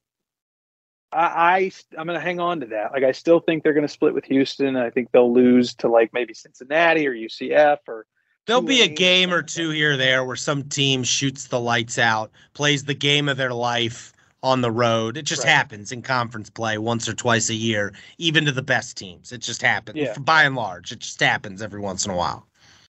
I, 1.12 1.26
I 1.26 1.72
I'm 1.98 2.08
going 2.08 2.20
to 2.20 2.24
hang 2.24 2.40
on 2.40 2.60
to 2.62 2.68
that. 2.68 2.92
Like 2.92 3.04
I 3.04 3.12
still 3.12 3.40
think 3.40 3.64
they're 3.64 3.74
going 3.74 3.88
to 3.88 3.92
split 3.94 4.14
with 4.14 4.26
Houston. 4.26 4.76
I 4.76 4.90
think 4.90 5.12
they'll 5.12 5.34
lose 5.34 5.74
to 5.76 5.88
like 5.88 6.12
maybe 6.14 6.34
Cincinnati 6.34 7.08
or 7.08 7.14
UCF 7.14 7.78
or. 7.88 8.06
There'll 8.46 8.62
be 8.62 8.82
a 8.82 8.88
game 8.88 9.34
or 9.34 9.42
two 9.42 9.72
here 9.72 9.94
or 9.94 9.98
there 9.98 10.24
where 10.24 10.38
some 10.38 10.64
team 10.70 11.04
shoots 11.04 11.48
the 11.48 11.60
lights 11.60 11.98
out, 11.98 12.32
plays 12.54 12.86
the 12.86 12.94
game 12.94 13.28
of 13.28 13.36
their 13.36 13.52
life 13.52 14.14
on 14.44 14.62
the 14.62 14.72
road. 14.72 15.18
It 15.18 15.24
just 15.24 15.44
right. 15.44 15.54
happens 15.54 15.92
in 15.92 16.02
conference 16.02 16.50
play 16.50 16.78
once 16.78 17.08
or 17.08 17.14
twice 17.14 17.50
a 17.50 17.56
year, 17.56 17.94
even 18.18 18.46
to 18.46 18.52
the 18.52 18.62
best 18.62 18.98
teams. 18.98 19.32
It 19.32 19.42
just 19.42 19.62
happens. 19.62 19.98
Yeah. 19.98 20.18
By 20.20 20.44
and 20.44 20.56
large, 20.56 20.92
it 20.92 21.00
just 21.00 21.20
happens 21.20 21.62
every 21.62 21.80
once 21.80 22.06
in 22.06 22.12
a 22.12 22.16
while. 22.16 22.48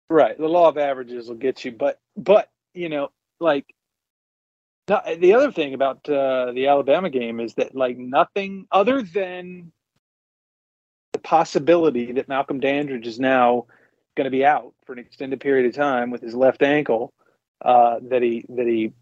Right. 0.09 0.37
The 0.37 0.47
law 0.47 0.69
of 0.69 0.77
averages 0.77 1.27
will 1.27 1.35
get 1.35 1.65
you, 1.65 1.71
but 1.71 1.99
but 2.15 2.49
you 2.73 2.89
know, 2.89 3.09
like 3.39 3.65
the 4.87 5.33
other 5.33 5.51
thing 5.51 5.73
about 5.73 6.07
uh, 6.09 6.53
the 6.53 6.67
Alabama 6.67 7.09
game 7.09 7.41
is 7.41 7.55
that 7.55 7.75
like 7.75 7.97
nothing 7.97 8.67
other 8.71 9.01
than 9.01 9.71
the 11.11 11.19
possibility 11.19 12.13
that 12.13 12.29
Malcolm 12.29 12.61
Dandridge 12.61 13.05
is 13.05 13.19
now 13.19 13.65
going 14.15 14.25
to 14.25 14.31
be 14.31 14.45
out 14.45 14.73
for 14.85 14.93
an 14.93 14.99
extended 14.99 15.41
period 15.41 15.65
of 15.65 15.75
time 15.75 16.09
with 16.09 16.21
his 16.21 16.33
left 16.33 16.63
ankle 16.63 17.13
uh, 17.63 17.99
that 18.03 18.21
he 18.21 18.45
that 18.49 18.65
he 18.65 18.93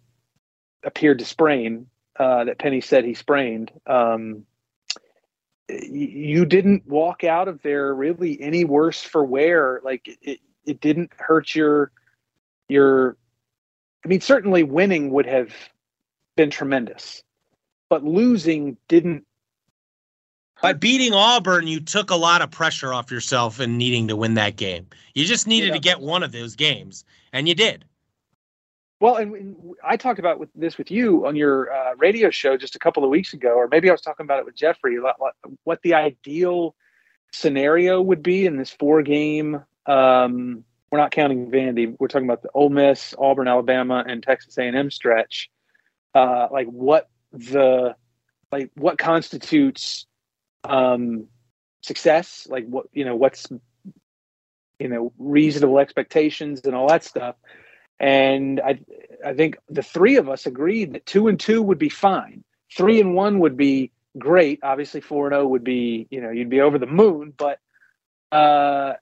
appeared 0.84 1.20
to 1.20 1.26
sprain 1.26 1.88
uh, 2.18 2.46
that 2.46 2.60
Penny 2.60 2.82
said 2.82 3.06
he 3.06 3.14
sprained. 3.14 3.72
Um, 3.88 4.46
you 5.68 6.46
didn't 6.46 6.88
walk 6.88 7.24
out 7.24 7.48
of 7.48 7.62
there 7.62 7.94
really 7.94 8.40
any 8.42 8.66
worse 8.66 9.02
for 9.02 9.24
wear. 9.24 9.82
Like 9.84 10.18
it, 10.22 10.40
it 10.66 10.80
didn't 10.80 11.12
hurt 11.18 11.56
your 11.56 11.92
your. 12.70 13.18
I 14.04 14.08
mean, 14.08 14.22
certainly 14.22 14.64
winning 14.64 15.10
would 15.12 15.26
have 15.26 15.52
been 16.38 16.52
tremendous, 16.52 17.24
but 17.90 18.04
losing 18.04 18.78
didn't. 18.88 19.26
By 20.62 20.74
beating 20.74 21.14
Auburn, 21.14 21.68
you 21.68 21.80
took 21.80 22.12
a 22.12 22.16
lot 22.16 22.42
of 22.42 22.50
pressure 22.50 22.94
off 22.94 23.12
yourself 23.12 23.60
and 23.60 23.78
needing 23.78 24.08
to 24.08 24.16
win 24.16 24.36
that 24.36 24.56
game. 24.56 24.88
You 25.14 25.26
just 25.26 25.48
needed 25.48 25.68
yeah. 25.68 25.74
to 25.74 25.80
get 25.80 26.00
one 26.00 26.24
of 26.24 26.32
those 26.32 26.56
games, 26.56 27.04
and 27.34 27.48
you 27.48 27.56
did. 27.56 27.84
Well, 29.00 29.18
and, 29.18 29.56
I 29.84 29.98
talked 29.98 30.20
about 30.20 30.40
with 30.40 30.50
this 30.56 30.78
with 30.78 30.90
you 30.90 31.28
on 31.28 31.36
your 31.36 31.72
uh, 31.72 31.96
radio 31.98 32.30
show 32.30 32.58
just 32.58 32.76
a 32.76 32.80
couple 32.80 33.04
of 33.04 33.10
weeks 33.10 33.34
ago, 33.34 33.54
or 33.56 33.68
maybe 33.68 33.90
I 33.90 33.92
was 33.92 34.02
talking 34.02 34.26
about 34.26 34.40
it 34.40 34.46
with 34.46 34.56
Jeffrey. 34.56 34.98
What 35.64 35.82
the 35.82 35.94
ideal 35.96 36.76
scenario 37.32 38.02
would 38.02 38.24
be 38.24 38.46
in 38.46 38.58
this 38.58 38.72
four-game. 38.72 39.62
Um, 39.86 40.64
we're 40.90 41.00
not 41.00 41.12
counting 41.12 41.52
Vandy. 41.52 41.96
We're 42.00 42.08
talking 42.08 42.28
about 42.28 42.42
the 42.42 42.50
Ole 42.54 42.70
Miss, 42.70 43.14
Auburn, 43.18 43.50
Alabama, 43.50 44.04
and 44.08 44.24
Texas 44.24 44.58
A&M 44.58 44.90
stretch 44.90 45.50
uh, 46.16 46.48
like 46.50 46.68
what 46.68 47.10
the 47.34 47.96
like 48.52 48.72
what 48.76 48.98
constitutes 48.98 50.08
um, 50.64 51.28
success, 51.82 52.48
like 52.50 52.66
what 52.66 52.88
you 52.94 53.06
know 53.06 53.16
what's 53.16 53.48
you 54.80 54.88
know 54.88 55.12
reasonable 55.20 55.78
expectations 55.78 56.62
and 56.64 56.74
all 56.74 56.88
that 56.88 57.04
stuff. 57.04 57.36
And 58.00 58.60
I 58.60 58.80
I 59.26 59.34
think 59.34 59.58
the 59.70 59.84
three 59.84 60.18
of 60.18 60.30
us 60.30 60.46
agreed 60.46 60.94
that 60.94 61.06
two 61.06 61.28
and 61.28 61.40
two 61.40 61.62
would 61.62 61.80
be 61.80 61.90
fine. 61.90 62.44
Three 62.76 63.00
and 63.00 63.16
one 63.16 63.40
would 63.40 63.56
be 63.56 63.92
great. 64.18 64.60
Obviously, 64.64 65.02
four 65.02 65.28
and 65.28 65.34
zero 65.34 65.44
oh 65.44 65.48
would 65.48 65.64
be 65.64 66.08
you 66.10 66.22
know 66.22 66.30
you'd 66.30 66.50
be 66.50 66.62
over 66.62 66.78
the 66.78 66.86
moon. 66.86 67.34
But 67.36 67.60
uh, 68.32 68.94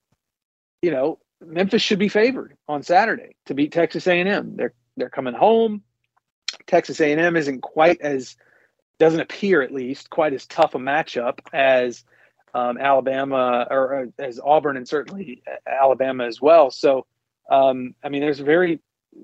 you 0.81 0.91
know 0.91 1.19
Memphis 1.45 1.81
should 1.81 1.99
be 1.99 2.09
favored 2.09 2.55
on 2.67 2.83
Saturday 2.83 3.35
to 3.45 3.53
beat 3.53 3.71
Texas 3.71 4.07
A 4.07 4.19
and 4.19 4.29
M. 4.29 4.55
They're 4.55 4.73
they're 4.97 5.09
coming 5.09 5.33
home. 5.33 5.83
Texas 6.67 7.01
A&M 7.01 7.35
isn't 7.35 7.61
quite 7.61 8.01
as 8.01 8.35
doesn't 8.99 9.19
appear 9.19 9.61
at 9.61 9.71
least 9.71 10.09
quite 10.09 10.33
as 10.33 10.45
tough 10.45 10.75
a 10.75 10.77
matchup 10.77 11.39
as 11.51 12.03
um, 12.53 12.77
Alabama 12.77 13.67
or, 13.69 13.77
or, 13.77 14.07
as 14.19 14.39
Auburn 14.39 14.77
and 14.77 14.87
certainly 14.87 15.41
Alabama 15.67 16.25
as 16.25 16.39
well. 16.39 16.69
So 16.69 17.05
um, 17.49 17.95
I 18.03 18.09
mean, 18.09 18.21
there's 18.21 18.39
a 18.39 18.45
very 18.45 18.79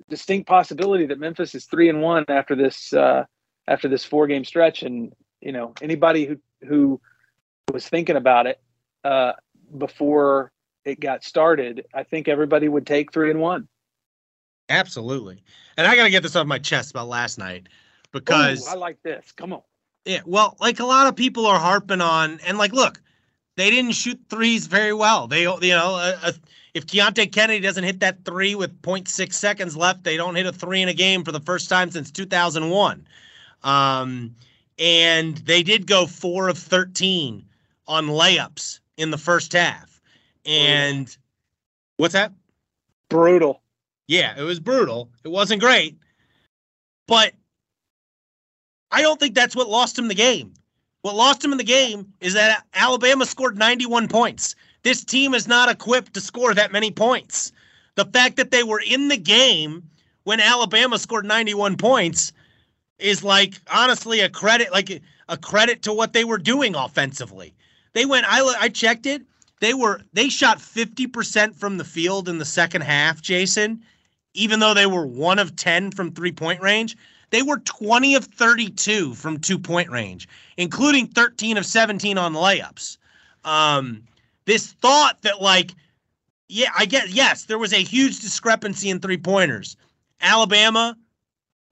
distinct 0.09 0.47
possibility 0.47 1.05
that 1.07 1.19
Memphis 1.19 1.55
is 1.55 1.65
three 1.65 1.89
and 1.89 2.01
one 2.01 2.25
after 2.27 2.55
this 2.55 2.93
uh, 2.93 3.25
after 3.67 3.88
this 3.88 4.03
four 4.03 4.27
game 4.27 4.45
stretch, 4.45 4.83
and 4.83 5.13
you 5.41 5.51
know 5.51 5.73
anybody 5.81 6.25
who 6.25 6.38
who 6.67 7.01
was 7.71 7.88
thinking 7.88 8.15
about 8.15 8.47
it 8.47 8.59
uh, 9.03 9.33
before 9.77 10.51
it 10.85 10.99
got 10.99 11.23
started, 11.23 11.85
I 11.93 12.03
think 12.03 12.27
everybody 12.27 12.67
would 12.67 12.85
take 12.85 13.13
three 13.13 13.31
and 13.31 13.39
one. 13.39 13.67
Absolutely. 14.69 15.43
And 15.77 15.88
I 15.88 15.95
got 15.95 16.03
to 16.03 16.09
get 16.09 16.23
this 16.23 16.35
off 16.35 16.45
my 16.45 16.59
chest 16.59 16.91
about 16.91 17.07
last 17.07 17.38
night 17.38 17.67
because 18.11 18.67
Ooh, 18.67 18.71
I 18.71 18.75
like 18.75 19.01
this. 19.01 19.31
Come 19.31 19.53
on. 19.53 19.61
Yeah. 20.05 20.21
Well, 20.25 20.57
like 20.59 20.79
a 20.79 20.85
lot 20.85 21.07
of 21.07 21.15
people 21.15 21.45
are 21.45 21.59
harping 21.59 22.01
on, 22.01 22.39
and 22.45 22.57
like, 22.57 22.73
look, 22.73 23.01
they 23.57 23.69
didn't 23.69 23.91
shoot 23.91 24.19
threes 24.29 24.67
very 24.67 24.93
well. 24.93 25.27
They, 25.27 25.41
you 25.41 25.73
know, 25.73 25.95
uh, 25.95 26.17
uh, 26.23 26.31
if 26.73 26.85
Keonte 26.85 27.31
Kennedy 27.31 27.59
doesn't 27.59 27.83
hit 27.83 27.99
that 28.01 28.23
three 28.25 28.55
with 28.55 28.81
0.6 28.81 29.33
seconds 29.33 29.75
left, 29.75 30.03
they 30.03 30.17
don't 30.17 30.35
hit 30.35 30.45
a 30.45 30.51
three 30.51 30.81
in 30.81 30.89
a 30.89 30.93
game 30.93 31.23
for 31.23 31.31
the 31.31 31.39
first 31.39 31.69
time 31.69 31.91
since 31.91 32.11
2001. 32.11 33.07
Um, 33.63 34.35
and 34.77 35.38
they 35.38 35.63
did 35.63 35.88
go 35.88 36.05
four 36.05 36.47
of 36.47 36.57
13 36.57 37.45
on 37.88 38.07
layups 38.07 38.79
in 38.97 39.11
the 39.11 39.17
first 39.17 39.53
half. 39.53 40.01
And 40.45 41.05
Brutal. 41.05 41.21
what's 41.97 42.13
that? 42.13 42.33
Brutal. 43.09 43.61
Yeah, 44.07 44.33
it 44.38 44.43
was 44.43 44.59
brutal. 44.59 45.09
It 45.23 45.29
wasn't 45.29 45.61
great. 45.61 45.97
But 47.07 47.33
I 48.91 49.01
don't 49.01 49.19
think 49.19 49.35
that's 49.35 49.55
what 49.55 49.69
lost 49.69 49.97
him 49.97 50.07
the 50.07 50.15
game. 50.15 50.53
What 51.01 51.15
lost 51.15 51.43
him 51.43 51.51
in 51.51 51.57
the 51.57 51.63
game 51.63 52.13
is 52.19 52.33
that 52.33 52.65
Alabama 52.73 53.25
scored 53.25 53.57
91 53.57 54.07
points. 54.07 54.55
This 54.83 55.03
team 55.03 55.33
is 55.33 55.48
not 55.48 55.69
equipped 55.69 56.13
to 56.13 56.21
score 56.21 56.53
that 56.53 56.71
many 56.71 56.91
points. 56.91 57.51
The 57.95 58.05
fact 58.05 58.38
that 58.38 58.51
they 58.51 58.63
were 58.63 58.81
in 58.86 59.09
the 59.09 59.17
game 59.17 59.83
when 60.24 60.39
Alabama 60.39 60.98
scored 60.98 61.25
91 61.25 61.77
points 61.77 62.31
is 62.98 63.24
like 63.24 63.55
honestly 63.71 64.21
a 64.21 64.29
credit, 64.29 64.71
like 64.71 65.01
a 65.27 65.38
credit 65.38 65.81
to 65.83 65.93
what 65.93 66.13
they 66.13 66.24
were 66.24 66.38
doing 66.38 66.75
offensively. 66.75 67.53
They 67.93 68.05
went, 68.05 68.25
I, 68.27 68.41
I 68.59 68.69
checked 68.69 69.05
it. 69.05 69.24
They 69.59 69.74
were, 69.74 70.01
they 70.13 70.29
shot 70.29 70.59
50% 70.59 71.55
from 71.55 71.77
the 71.77 71.83
field 71.83 72.29
in 72.29 72.38
the 72.38 72.45
second 72.45 72.81
half, 72.81 73.21
Jason, 73.21 73.83
even 74.33 74.59
though 74.59 74.74
they 74.74 74.86
were 74.86 75.05
one 75.05 75.39
of 75.39 75.55
10 75.55 75.91
from 75.91 76.12
three 76.12 76.31
point 76.31 76.62
range. 76.62 76.95
They 77.31 77.41
were 77.41 77.59
20 77.59 78.15
of 78.15 78.25
32 78.25 79.13
from 79.13 79.39
two 79.39 79.59
point 79.59 79.91
range, 79.91 80.27
including 80.57 81.07
13 81.07 81.57
of 81.57 81.65
17 81.65 82.17
on 82.17 82.33
layups. 82.33 82.98
Um, 83.43 84.03
this 84.49 84.71
thought 84.73 85.21
that, 85.21 85.41
like, 85.41 85.75
yeah, 86.47 86.71
I 86.77 86.85
get, 86.85 87.09
yes, 87.09 87.45
there 87.45 87.59
was 87.59 87.73
a 87.73 87.83
huge 87.83 88.19
discrepancy 88.19 88.89
in 88.89 88.99
three 88.99 89.17
pointers. 89.17 89.77
Alabama 90.21 90.97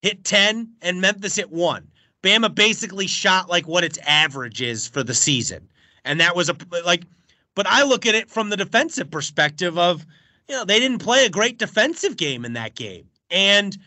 hit 0.01 0.23
10 0.23 0.69
and 0.81 1.01
Memphis 1.01 1.35
hit 1.35 1.51
one. 1.51 1.87
Bama 2.23 2.53
basically 2.53 3.07
shot 3.07 3.49
like 3.49 3.67
what 3.67 3.83
its 3.83 3.97
average 4.05 4.61
is 4.61 4.87
for 4.87 5.03
the 5.03 5.13
season. 5.13 5.67
And 6.05 6.19
that 6.19 6.35
was 6.35 6.49
a, 6.49 6.55
like, 6.85 7.03
but 7.55 7.65
I 7.67 7.83
look 7.83 8.05
at 8.05 8.15
it 8.15 8.29
from 8.29 8.49
the 8.49 8.57
defensive 8.57 9.09
perspective 9.09 9.77
of, 9.77 10.05
you 10.47 10.55
know, 10.55 10.63
they 10.63 10.79
didn't 10.79 10.99
play 10.99 11.25
a 11.25 11.29
great 11.29 11.57
defensive 11.57 12.15
game 12.15 12.45
in 12.45 12.53
that 12.53 12.75
game. 12.75 13.09
And, 13.31 13.77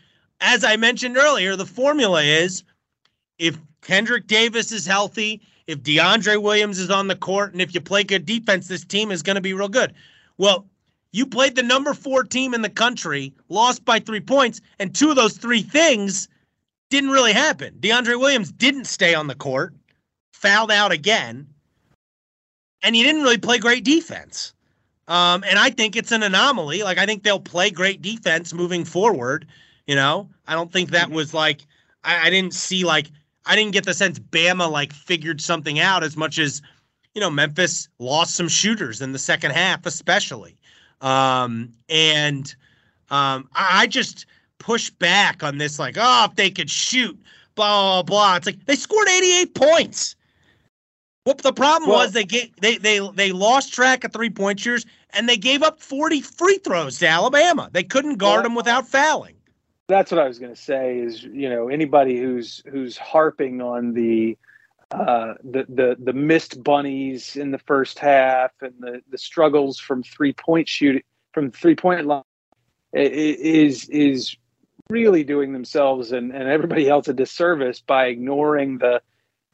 as 0.41 0.63
I 0.63 0.75
mentioned 0.75 1.17
earlier, 1.17 1.55
the 1.55 1.65
formula 1.65 2.23
is 2.23 2.63
if 3.37 3.57
Kendric 3.81 4.27
Davis 4.27 4.71
is 4.71 4.85
healthy, 4.85 5.41
if 5.71 5.81
DeAndre 5.81 6.41
Williams 6.41 6.79
is 6.79 6.89
on 6.89 7.07
the 7.07 7.15
court, 7.15 7.53
and 7.53 7.61
if 7.61 7.73
you 7.73 7.81
play 7.81 8.03
good 8.03 8.25
defense, 8.25 8.67
this 8.67 8.85
team 8.85 9.11
is 9.11 9.23
going 9.23 9.35
to 9.35 9.41
be 9.41 9.53
real 9.53 9.69
good. 9.69 9.93
Well, 10.37 10.67
you 11.11 11.25
played 11.25 11.55
the 11.55 11.63
number 11.63 11.93
four 11.93 12.23
team 12.23 12.53
in 12.53 12.61
the 12.61 12.69
country, 12.69 13.33
lost 13.49 13.83
by 13.83 13.99
three 13.99 14.21
points, 14.21 14.61
and 14.79 14.93
two 14.93 15.09
of 15.09 15.15
those 15.15 15.37
three 15.37 15.61
things 15.61 16.27
didn't 16.89 17.09
really 17.09 17.33
happen. 17.33 17.75
DeAndre 17.79 18.19
Williams 18.19 18.51
didn't 18.51 18.85
stay 18.85 19.13
on 19.13 19.27
the 19.27 19.35
court, 19.35 19.73
fouled 20.33 20.71
out 20.71 20.91
again, 20.91 21.47
and 22.83 22.95
he 22.95 23.03
didn't 23.03 23.23
really 23.23 23.37
play 23.37 23.57
great 23.57 23.83
defense. 23.83 24.53
Um, 25.07 25.43
and 25.47 25.59
I 25.59 25.69
think 25.69 25.95
it's 25.95 26.11
an 26.11 26.23
anomaly. 26.23 26.83
Like 26.83 26.97
I 26.97 27.05
think 27.05 27.23
they'll 27.23 27.39
play 27.39 27.69
great 27.69 28.01
defense 28.01 28.53
moving 28.53 28.85
forward. 28.85 29.47
You 29.87 29.95
know, 29.95 30.29
I 30.47 30.53
don't 30.53 30.71
think 30.71 30.91
that 30.91 31.07
mm-hmm. 31.07 31.15
was 31.15 31.33
like 31.33 31.61
I, 32.03 32.27
I 32.27 32.29
didn't 32.29 32.53
see 32.53 32.85
like 32.85 33.07
I 33.45 33.55
didn't 33.55 33.73
get 33.73 33.85
the 33.85 33.93
sense 33.93 34.19
Bama 34.19 34.69
like 34.69 34.93
figured 34.93 35.41
something 35.41 35.79
out 35.79 36.03
as 36.03 36.15
much 36.15 36.37
as 36.39 36.61
you 37.13 37.21
know 37.21 37.29
Memphis 37.29 37.89
lost 37.99 38.35
some 38.35 38.47
shooters 38.47 39.01
in 39.01 39.11
the 39.11 39.19
second 39.19 39.51
half, 39.51 39.85
especially. 39.85 40.57
Um, 41.01 41.73
and 41.89 42.53
um, 43.09 43.49
I, 43.55 43.87
just 43.87 44.27
push 44.59 44.91
back 44.91 45.41
on 45.41 45.57
this, 45.57 45.79
like, 45.79 45.97
oh, 45.99 46.27
if 46.29 46.35
they 46.35 46.51
could 46.51 46.69
shoot, 46.69 47.19
blah 47.55 48.03
blah 48.03 48.03
blah. 48.03 48.35
It's 48.35 48.45
like 48.45 48.65
they 48.65 48.75
scored 48.75 49.09
88 49.09 49.55
points. 49.55 50.15
What 51.23 51.39
the 51.39 51.53
problem 51.53 51.89
well, 51.89 51.99
was 51.99 52.13
they 52.13 52.23
get 52.23 52.51
they 52.61 52.77
they 52.77 52.99
they 53.15 53.31
lost 53.31 53.73
track 53.73 54.03
of 54.03 54.13
three 54.13 54.29
point 54.29 54.59
shooters 54.59 54.85
and 55.11 55.27
they 55.27 55.37
gave 55.37 55.63
up 55.63 55.79
40 55.79 56.21
free 56.21 56.59
throws 56.59 56.99
to 56.99 57.07
Alabama. 57.07 57.69
They 57.71 57.83
couldn't 57.83 58.17
guard 58.17 58.37
well, 58.37 58.43
them 58.43 58.55
without 58.55 58.87
fouling 58.87 59.35
that's 59.91 60.11
what 60.11 60.19
I 60.19 60.27
was 60.27 60.39
going 60.39 60.53
to 60.53 60.61
say. 60.61 60.99
Is 60.99 61.23
you 61.23 61.49
know 61.49 61.69
anybody 61.69 62.19
who's 62.19 62.63
who's 62.69 62.97
harping 62.97 63.61
on 63.61 63.93
the 63.93 64.37
uh, 64.91 65.35
the 65.43 65.65
the 65.69 65.97
the 65.99 66.13
missed 66.13 66.63
bunnies 66.63 67.35
in 67.35 67.51
the 67.51 67.59
first 67.59 67.99
half 67.99 68.51
and 68.61 68.73
the 68.79 69.01
the 69.09 69.17
struggles 69.17 69.79
from 69.79 70.03
three 70.03 70.33
point 70.33 70.67
shoot 70.67 71.03
from 71.33 71.51
three 71.51 71.75
point 71.75 72.05
line 72.05 72.23
is 72.93 73.87
is 73.89 74.35
really 74.89 75.23
doing 75.23 75.53
themselves 75.53 76.11
and, 76.11 76.31
and 76.35 76.49
everybody 76.49 76.89
else 76.89 77.07
a 77.07 77.13
disservice 77.13 77.79
by 77.79 78.07
ignoring 78.07 78.77
the 78.79 79.01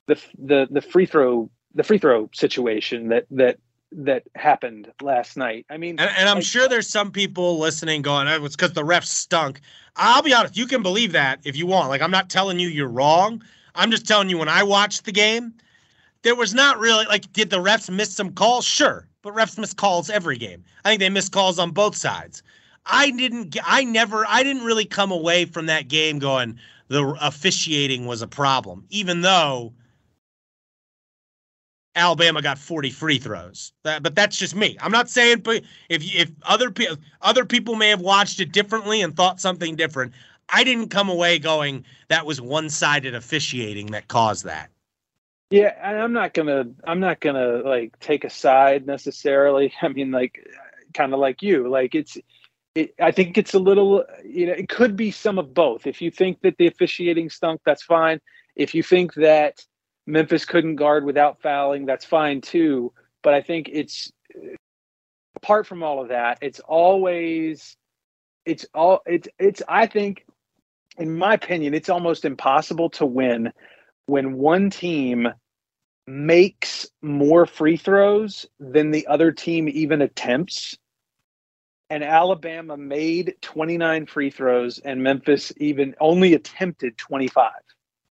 the 0.08 0.20
the 0.39 0.67
the 0.72 0.82
free 0.82 1.06
throw 1.06 1.50
the 1.75 1.84
free 1.84 2.00
throw 2.00 2.29
situation 2.34 3.10
that 3.10 3.25
that 3.29 3.60
that 3.91 4.24
happened 4.36 4.91
last 5.01 5.38
night. 5.38 5.65
I 5.69 5.78
mean, 5.78 6.00
and, 6.00 6.10
and 6.17 6.30
I'm 6.30 6.38
like, 6.38 6.45
sure 6.45 6.67
there's 6.67 6.88
some 6.88 7.12
people 7.12 7.60
listening 7.60 8.02
going, 8.02 8.28
oh, 8.28 8.43
"It's 8.45 8.56
because 8.56 8.73
the 8.73 8.84
refs 8.84 9.08
stunk." 9.08 9.62
I'll 9.95 10.21
be 10.21 10.34
honest, 10.34 10.56
you 10.56 10.67
can 10.67 10.84
believe 10.84 11.12
that 11.13 11.39
if 11.43 11.56
you 11.56 11.65
want. 11.65 11.89
Like, 11.89 12.02
I'm 12.02 12.12
not 12.12 12.30
telling 12.30 12.60
you 12.60 12.67
you're 12.67 12.88
wrong. 12.88 13.43
I'm 13.73 13.89
just 13.89 14.08
telling 14.08 14.30
you 14.30 14.38
when 14.38 14.50
I 14.50 14.63
watched 14.63 15.06
the 15.06 15.12
game, 15.12 15.54
there 16.21 16.36
was 16.36 16.54
not 16.54 16.78
really 16.78 17.06
like, 17.06 17.32
did 17.34 17.50
the 17.50 17.58
refs 17.58 17.89
miss 17.89 18.13
some 18.13 18.34
calls? 18.34 18.65
Sure, 18.65 19.08
but 19.21 19.34
refs 19.34 19.58
miss 19.58 19.73
calls 19.73 20.10
every 20.10 20.38
game. 20.38 20.63
I 20.86 20.89
think 20.89 21.00
they 21.00 21.10
missed 21.10 21.32
calls 21.32 21.58
on 21.58 21.71
both 21.71 21.95
sides. 21.95 22.43
I 22.86 23.12
didn't. 23.12 23.58
I 23.65 23.84
never. 23.84 24.26
I 24.28 24.43
didn't 24.43 24.63
really 24.63 24.86
come 24.86 25.12
away 25.12 25.45
from 25.45 25.65
that 25.65 25.88
game 25.88 26.19
going 26.19 26.60
the 26.88 27.17
officiating 27.21 28.06
was 28.06 28.21
a 28.21 28.28
problem, 28.28 28.86
even 28.89 29.21
though 29.21 29.73
Alabama 31.98 32.42
got 32.42 32.58
40 32.58 32.92
free 32.92 33.18
throws. 33.18 33.74
That, 33.84 34.04
but 34.04 34.16
that's 34.16 34.38
just 34.38 34.56
me. 34.56 34.78
I'm 34.80 34.92
not 34.92 35.10
saying 35.10 35.40
but 35.40 35.64
if 35.90 36.04
if 36.16 36.32
other 36.44 36.72
people 36.72 36.98
other 37.22 37.44
people 37.44 37.76
may 37.76 37.90
have 37.90 38.02
watched 38.02 38.40
it 38.40 38.52
differently 38.52 39.02
and 39.02 39.16
thought 39.16 39.42
something 39.42 39.76
different. 39.76 40.14
I 40.50 40.64
didn't 40.64 40.90
come 40.90 41.10
away 41.10 41.40
going 41.40 41.84
that 42.08 42.26
was 42.26 42.40
one-sided 42.40 43.14
officiating 43.14 43.88
that 43.88 44.08
caused 44.08 44.46
that. 44.46 44.70
Yeah, 45.50 45.74
I'm 45.82 46.14
not 46.14 46.34
gonna 46.34 46.66
I'm 46.84 47.00
not 47.00 47.20
gonna 47.20 47.62
like 47.64 48.00
take 48.00 48.24
a 48.24 48.30
side 48.30 48.86
necessarily. 48.86 49.74
I 49.82 49.88
mean, 49.90 50.12
like 50.12 50.48
kind 50.94 51.14
of 51.14 51.20
like 51.20 51.42
you, 51.42 51.68
like 51.68 51.96
it's. 51.96 52.18
It, 52.76 52.94
I 53.02 53.10
think 53.10 53.40
it's 53.40 53.56
a 53.56 53.60
little, 53.60 54.06
you 54.24 54.46
know, 54.46 54.54
it 54.54 54.70
could 54.70 54.96
be 54.96 55.10
some 55.10 55.40
of 55.40 55.52
both. 55.52 55.88
If 55.88 56.00
you 56.00 56.12
think 56.12 56.42
that 56.42 56.58
the 56.60 56.68
officiating 56.68 57.32
stunk, 57.32 57.62
that's 57.66 57.82
fine. 57.82 58.22
If 58.56 58.76
you 58.76 58.84
think 58.84 59.16
that 59.16 59.66
Memphis 60.08 60.46
couldn't 60.46 60.78
guard 60.78 61.04
without 61.06 61.41
fouling. 61.41 61.86
That's 61.86 62.06
fine 62.06 62.41
too. 62.41 62.93
But 63.22 63.34
I 63.34 63.41
think 63.41 63.70
it's 63.72 64.12
apart 65.36 65.67
from 65.67 65.84
all 65.84 66.02
of 66.02 66.10
that, 66.10 66.39
it's 66.41 66.60
always 66.62 67.76
it's 68.46 68.65
all 68.74 69.02
it's 69.06 69.28
it's 69.38 69.62
I 69.67 69.86
think 69.86 70.26
in 70.98 71.15
my 71.15 71.36
opinion, 71.36 71.74
it's 71.74 71.89
almost 71.89 72.26
impossible 72.26 72.89
to 72.91 73.06
win 73.06 73.54
when 74.08 74.38
one 74.38 74.70
team 74.70 75.28
makes 76.08 76.88
more 77.02 77.46
free 77.46 77.78
throws 77.78 78.46
than 78.60 78.91
the 78.91 79.06
other 79.08 79.32
team 79.32 79.70
even 79.70 80.02
attempts. 80.02 80.78
And 81.89 82.04
Alabama 82.04 82.78
made 82.78 83.36
29 83.41 84.08
free 84.08 84.30
throws 84.30 84.80
and 84.80 85.04
Memphis 85.04 85.54
even 85.58 85.96
only 86.00 86.34
attempted 86.34 86.98
25. 86.98 87.52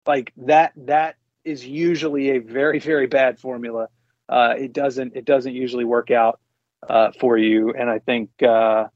Like 0.05 0.31
that 0.37 0.73
that 0.77 1.15
is 1.43 1.65
usually 1.65 2.31
a 2.31 2.39
very 2.39 2.79
very 2.79 3.07
bad 3.07 3.39
formula. 3.39 3.87
Uh, 4.27 4.53
it 4.57 4.73
doesn't 4.73 5.15
it 5.15 5.25
doesn't 5.25 5.53
usually 5.53 5.85
work 5.85 6.11
out 6.11 6.39
uh, 6.87 7.11
for 7.19 7.37
you, 7.37 7.73
and 7.73 7.89
I 7.89 7.99
think 7.99 8.29
uh, 8.43 8.87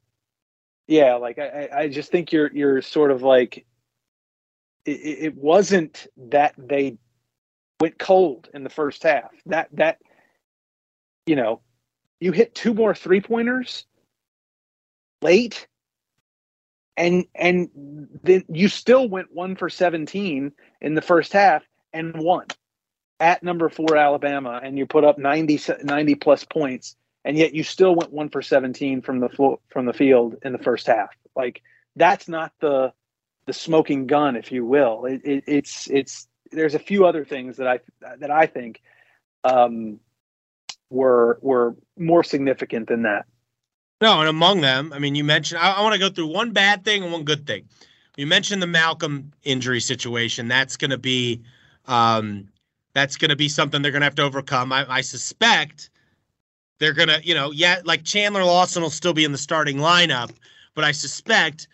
yeah, 0.87 1.15
like 1.15 1.39
I, 1.39 1.69
I 1.73 1.87
just 1.87 2.11
think 2.11 2.31
you're 2.31 2.51
you're 2.53 2.81
sort 2.81 3.11
of 3.11 3.21
like 3.21 3.65
it, 4.85 4.91
it 4.91 5.35
wasn't 5.35 6.07
that 6.29 6.53
they 6.57 6.97
went 7.79 7.97
cold 7.97 8.49
in 8.53 8.63
the 8.63 8.69
first 8.69 9.03
half. 9.03 9.31
That 9.47 9.69
that 9.73 9.99
you 11.25 11.35
know 11.35 11.61
you 12.19 12.31
hit 12.31 12.55
two 12.55 12.73
more 12.73 12.93
three 12.93 13.21
pointers 13.21 13.85
late 15.21 15.67
and 16.97 17.25
and 17.33 17.69
then 18.23 18.43
you 18.49 18.67
still 18.67 19.07
went 19.07 19.33
one 19.33 19.55
for 19.55 19.69
17 19.69 20.51
in 20.81 20.93
the 20.95 21.01
first 21.01 21.33
half 21.33 21.63
and 21.93 22.15
one 22.17 22.47
at 23.19 23.43
number 23.43 23.69
four 23.69 23.95
Alabama, 23.95 24.59
and 24.61 24.77
you 24.77 24.85
put 24.85 25.03
up 25.03 25.17
90, 25.17 25.59
90 25.83 26.15
plus 26.15 26.43
points, 26.43 26.95
and 27.23 27.37
yet 27.37 27.53
you 27.53 27.63
still 27.63 27.95
went 27.95 28.11
one 28.11 28.29
for 28.29 28.41
17 28.41 29.01
from 29.01 29.19
the 29.19 29.57
from 29.69 29.85
the 29.85 29.93
field 29.93 30.35
in 30.43 30.51
the 30.51 30.59
first 30.59 30.87
half. 30.87 31.09
Like 31.35 31.61
that's 31.95 32.27
not 32.27 32.51
the 32.59 32.93
the 33.45 33.53
smoking 33.53 34.07
gun, 34.07 34.35
if 34.35 34.51
you 34.51 34.65
will. 34.65 35.05
It, 35.05 35.21
it, 35.23 35.43
it's 35.47 35.89
it's 35.89 36.27
there's 36.51 36.75
a 36.75 36.79
few 36.79 37.05
other 37.05 37.25
things 37.25 37.57
that 37.57 37.67
I 37.67 37.79
that 38.19 38.31
I 38.31 38.45
think 38.45 38.81
um, 39.43 39.99
were 40.89 41.39
were 41.41 41.75
more 41.97 42.23
significant 42.23 42.87
than 42.87 43.03
that. 43.03 43.25
No, 44.01 44.19
and 44.19 44.27
among 44.27 44.61
them, 44.61 44.91
I 44.91 44.99
mean, 44.99 45.15
you 45.15 45.23
mentioned. 45.23 45.59
I, 45.61 45.73
I 45.73 45.81
want 45.81 45.93
to 45.93 45.99
go 45.99 46.09
through 46.09 46.27
one 46.27 46.51
bad 46.51 46.83
thing 46.83 47.03
and 47.03 47.11
one 47.11 47.23
good 47.23 47.47
thing. 47.47 47.69
You 48.17 48.27
mentioned 48.27 48.61
the 48.61 48.67
Malcolm 48.67 49.31
injury 49.43 49.79
situation. 49.79 50.47
That's 50.47 50.77
going 50.77 50.91
to 50.91 50.97
be 50.97 51.41
um, 51.85 52.47
that's 52.93 53.17
going 53.17 53.29
to 53.29 53.35
be 53.35 53.49
something 53.49 53.81
they're 53.81 53.91
going 53.91 54.01
to 54.01 54.05
have 54.05 54.15
to 54.15 54.23
overcome. 54.23 54.71
I, 54.71 54.85
I 54.89 55.01
suspect 55.01 55.89
they're 56.79 56.93
going 56.93 57.09
to, 57.09 57.21
you 57.23 57.33
know, 57.33 57.51
yeah, 57.51 57.81
like 57.85 58.03
Chandler 58.03 58.43
Lawson 58.43 58.83
will 58.83 58.89
still 58.89 59.13
be 59.13 59.23
in 59.23 59.31
the 59.31 59.37
starting 59.37 59.77
lineup, 59.77 60.31
but 60.75 60.83
I 60.83 60.91
suspect 60.91 61.67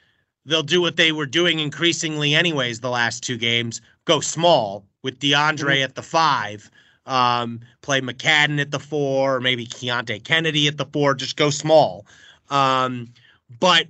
they'll 0.45 0.63
do 0.63 0.81
what 0.81 0.95
they 0.95 1.11
were 1.11 1.25
doing 1.25 1.59
increasingly, 1.59 2.35
anyways, 2.35 2.79
the 2.79 2.89
last 2.89 3.23
two 3.23 3.37
games 3.37 3.81
go 4.05 4.19
small 4.19 4.85
with 5.03 5.19
DeAndre 5.19 5.57
mm-hmm. 5.57 5.83
at 5.83 5.95
the 5.95 6.01
five, 6.01 6.69
um, 7.05 7.59
play 7.81 8.01
McCadden 8.01 8.59
at 8.59 8.71
the 8.71 8.79
four, 8.79 9.35
or 9.35 9.41
maybe 9.41 9.65
Keonte 9.65 10.23
Kennedy 10.23 10.67
at 10.67 10.77
the 10.77 10.85
four, 10.85 11.13
just 11.15 11.37
go 11.37 11.49
small. 11.49 12.05
Um, 12.49 13.13
but 13.59 13.87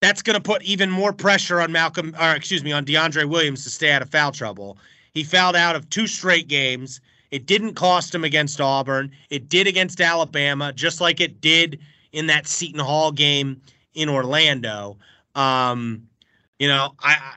that's 0.00 0.22
going 0.22 0.34
to 0.34 0.42
put 0.42 0.62
even 0.62 0.90
more 0.90 1.12
pressure 1.12 1.60
on 1.60 1.72
Malcolm, 1.72 2.14
or 2.20 2.32
excuse 2.34 2.62
me, 2.62 2.72
on 2.72 2.84
DeAndre 2.84 3.28
Williams 3.28 3.64
to 3.64 3.70
stay 3.70 3.90
out 3.90 4.02
of 4.02 4.10
foul 4.10 4.32
trouble. 4.32 4.78
He 5.14 5.24
fouled 5.24 5.56
out 5.56 5.76
of 5.76 5.88
two 5.88 6.06
straight 6.06 6.48
games. 6.48 7.00
It 7.30 7.46
didn't 7.46 7.74
cost 7.74 8.14
him 8.14 8.24
against 8.24 8.60
Auburn. 8.60 9.10
It 9.30 9.48
did 9.48 9.66
against 9.66 10.00
Alabama, 10.00 10.72
just 10.72 11.00
like 11.00 11.20
it 11.20 11.40
did 11.40 11.78
in 12.12 12.26
that 12.26 12.46
Seton 12.46 12.80
Hall 12.80 13.10
game 13.10 13.60
in 13.94 14.08
Orlando. 14.08 14.98
Um, 15.34 16.06
you 16.58 16.68
know, 16.68 16.94
I, 17.00 17.34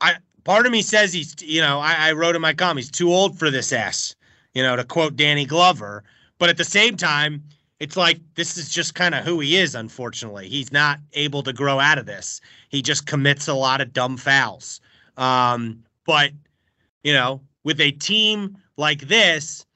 I, 0.00 0.14
part 0.44 0.66
of 0.66 0.72
me 0.72 0.82
says 0.82 1.12
he's, 1.12 1.34
you 1.40 1.60
know, 1.60 1.80
I, 1.80 2.08
I 2.08 2.12
wrote 2.12 2.36
in 2.36 2.42
my 2.42 2.54
column, 2.54 2.76
he's 2.76 2.90
too 2.90 3.12
old 3.12 3.38
for 3.38 3.50
this 3.50 3.72
S, 3.72 4.14
you 4.54 4.62
know, 4.62 4.76
to 4.76 4.84
quote 4.84 5.16
Danny 5.16 5.44
Glover. 5.44 6.04
But 6.38 6.48
at 6.48 6.56
the 6.56 6.64
same 6.64 6.96
time, 6.96 7.42
it's 7.80 7.96
like 7.96 8.20
this 8.34 8.56
is 8.56 8.68
just 8.68 8.94
kind 8.94 9.14
of 9.14 9.24
who 9.24 9.40
he 9.40 9.56
is, 9.56 9.74
unfortunately. 9.74 10.48
He's 10.48 10.70
not 10.72 11.00
able 11.14 11.42
to 11.42 11.52
grow 11.52 11.80
out 11.80 11.98
of 11.98 12.06
this. 12.06 12.40
He 12.68 12.82
just 12.82 13.06
commits 13.06 13.48
a 13.48 13.54
lot 13.54 13.80
of 13.80 13.92
dumb 13.92 14.16
fouls. 14.16 14.80
Um, 15.16 15.82
but, 16.04 16.30
you 17.02 17.12
know, 17.12 17.40
with 17.64 17.80
a 17.80 17.92
team 17.92 18.56
like 18.76 19.02
this 19.02 19.66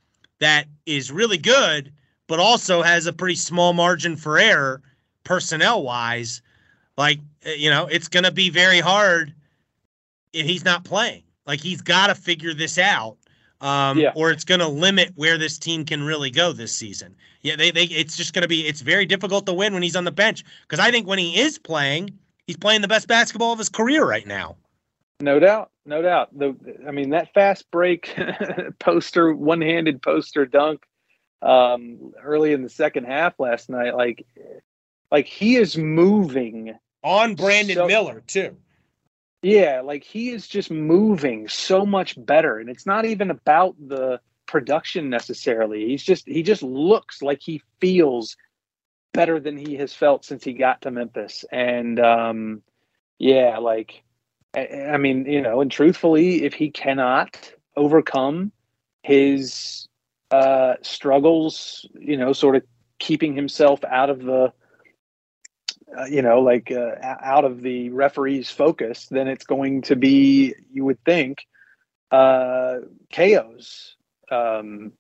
that 0.41 0.67
is 0.87 1.11
really 1.11 1.39
good, 1.39 1.93
but 2.27 2.41
also 2.41 2.83
has 2.83 3.07
a 3.07 3.13
pretty 3.13 3.35
small 3.35 3.73
margin 3.73 4.17
for 4.17 4.39
error 4.39 4.83
personnel 5.25 5.83
wise, 5.83 6.43
like, 6.97 7.19
you 7.57 7.71
know, 7.71 7.87
it's 7.87 8.09
going 8.09 8.25
to 8.25 8.33
be 8.33 8.51
very 8.51 8.81
hard 8.81 9.35
if 10.33 10.47
he's 10.47 10.65
not 10.65 10.85
playing. 10.85 11.23
Like 11.47 11.61
he's 11.61 11.83
got 11.83 12.07
to 12.07 12.15
figure 12.15 12.55
this 12.55 12.79
out, 12.79 13.17
um, 13.61 13.99
yeah. 13.99 14.13
or 14.15 14.31
it's 14.31 14.45
going 14.45 14.61
to 14.61 14.69
limit 14.69 15.13
where 15.17 15.37
this 15.37 15.59
team 15.59 15.85
can 15.85 16.03
really 16.03 16.31
go 16.31 16.53
this 16.53 16.73
season. 16.73 17.15
Yeah, 17.43 17.57
they, 17.57 17.71
they 17.71 17.85
it's 17.85 18.17
just 18.17 18.33
going 18.33 18.43
to 18.43 18.49
be 18.49 18.67
it's 18.67 18.81
very 18.81 19.05
difficult 19.05 19.45
to 19.47 19.53
win 19.53 19.75
when 19.75 19.83
he's 19.83 19.97
on 19.97 20.05
the 20.05 20.13
bench 20.13 20.45
because 20.63 20.79
I 20.79 20.91
think 20.91 21.07
when 21.07 21.19
he 21.19 21.39
is 21.39 21.59
playing, 21.59 22.19
he's 22.47 22.57
playing 22.57 22.81
the 22.81 22.89
best 22.89 23.07
basketball 23.09 23.53
of 23.53 23.59
his 23.59 23.69
career 23.69 24.07
right 24.07 24.27
now. 24.27 24.57
No 25.21 25.39
doubt, 25.39 25.71
no 25.87 26.03
doubt. 26.03 26.37
The 26.37 26.57
I 26.87 26.91
mean 26.91 27.11
that 27.11 27.35
fast 27.35 27.71
break 27.71 28.15
poster, 28.79 29.35
one-handed 29.35 30.03
poster 30.03 30.47
dunk 30.47 30.83
um, 31.43 32.13
early 32.23 32.53
in 32.53 32.63
the 32.63 32.71
second 32.71 33.05
half 33.05 33.39
last 33.39 33.69
night, 33.69 33.95
like 33.95 34.27
like 35.11 35.27
he 35.27 35.57
is 35.57 35.77
moving 35.77 36.75
on 37.03 37.35
Brandon 37.35 37.77
so, 37.77 37.87
Miller 37.87 38.23
too. 38.27 38.57
Yeah, 39.43 39.83
like 39.83 40.05
he 40.05 40.31
is 40.31 40.49
just 40.49 40.71
moving 40.71 41.49
so 41.49 41.85
much 41.85 42.17
better. 42.25 42.59
And 42.59 42.71
it's 42.71 42.87
not 42.87 43.05
even 43.05 43.31
about 43.31 43.77
the 43.79 44.21
production 44.47 45.11
necessarily. 45.11 45.87
He's 45.87 46.03
just 46.03 46.27
he 46.27 46.43
just 46.43 46.63
looks 46.63 47.21
like 47.21 47.41
he 47.43 47.63
feels 47.81 48.37
better 49.13 49.39
than 49.39 49.59
he 49.59 49.77
has 49.77 49.93
felt 49.93 50.25
since 50.25 50.45
he 50.45 50.55
got 50.55 50.81
to 50.83 50.91
Memphis. 50.91 51.45
And 51.53 52.01
um 52.01 52.63
yeah, 53.19 53.59
like 53.59 54.03
I, 54.55 54.93
I 54.93 54.97
mean, 54.97 55.27
you 55.27 55.41
know, 55.41 55.61
and 55.61 55.71
truthfully, 55.71 56.45
if 56.45 56.55
he 56.55 56.71
cannot 56.71 57.53
overcome 57.77 58.53
his 59.03 59.89
uh 60.31 60.75
struggles, 60.83 61.87
you 61.99 62.17
know, 62.17 62.33
sort 62.33 62.57
of 62.57 62.63
keeping 62.99 63.35
himself 63.35 63.85
out 63.85 64.11
of 64.11 64.23
the 64.23 64.53
uh, 65.97 66.07
you 66.07 66.23
know, 66.23 66.41
like 66.41 66.73
uh, 66.73 66.95
out 67.03 67.45
of 67.45 67.63
the 67.63 67.91
referee's 67.91 68.51
focus, 68.51 69.07
then 69.11 69.29
it's 69.29 69.45
going 69.45 69.83
to 69.83 69.97
be, 69.97 70.55
you 70.73 70.85
would 70.85 71.03
think, 71.05 71.47
uh, 72.11 72.79
KO's. 73.13 73.97
Um, 74.31 74.93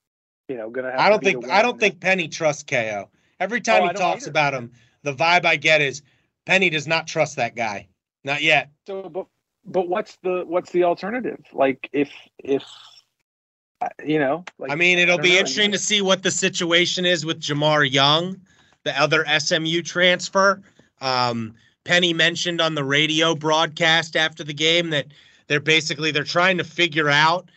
you 0.48 0.56
know, 0.56 0.70
gonna. 0.70 0.94
I 0.96 1.08
don't 1.08 1.22
think 1.22 1.48
I 1.48 1.62
don't 1.62 1.80
think 1.80 2.00
Penny 2.00 2.28
trusts 2.28 2.62
KO. 2.62 3.08
Every 3.40 3.60
time 3.60 3.84
oh, 3.84 3.88
he 3.88 3.94
talks 3.94 4.26
about 4.26 4.54
him, 4.54 4.72
the 5.02 5.14
vibe 5.14 5.46
I 5.46 5.56
get 5.56 5.80
is 5.80 6.02
Penny 6.44 6.70
does 6.70 6.86
not 6.86 7.06
trust 7.06 7.36
that 7.36 7.56
guy. 7.56 7.88
Not 8.22 8.42
yet. 8.42 8.70
So, 8.86 9.08
but 9.08 9.26
but 9.66 9.88
what's 9.88 10.16
the 10.22 10.44
what's 10.46 10.70
the 10.72 10.84
alternative? 10.84 11.40
Like 11.52 11.88
if 11.92 12.10
if 12.38 12.64
uh, 13.80 13.88
you 14.04 14.18
know, 14.18 14.44
like, 14.58 14.70
I 14.70 14.74
mean, 14.74 14.98
it'll 14.98 15.18
I 15.18 15.22
be 15.22 15.30
know. 15.30 15.38
interesting 15.38 15.72
to 15.72 15.78
see 15.78 16.02
what 16.02 16.22
the 16.22 16.30
situation 16.30 17.04
is 17.04 17.24
with 17.24 17.40
Jamar 17.40 17.90
Young, 17.90 18.40
the 18.84 18.98
other 19.00 19.24
SMU 19.38 19.82
transfer. 19.82 20.62
Um, 21.00 21.54
Penny 21.84 22.14
mentioned 22.14 22.60
on 22.60 22.74
the 22.74 22.84
radio 22.84 23.34
broadcast 23.34 24.16
after 24.16 24.44
the 24.44 24.54
game 24.54 24.90
that 24.90 25.06
they're 25.48 25.60
basically 25.60 26.10
they're 26.10 26.24
trying 26.24 26.58
to 26.58 26.64
figure 26.64 27.10
out 27.10 27.50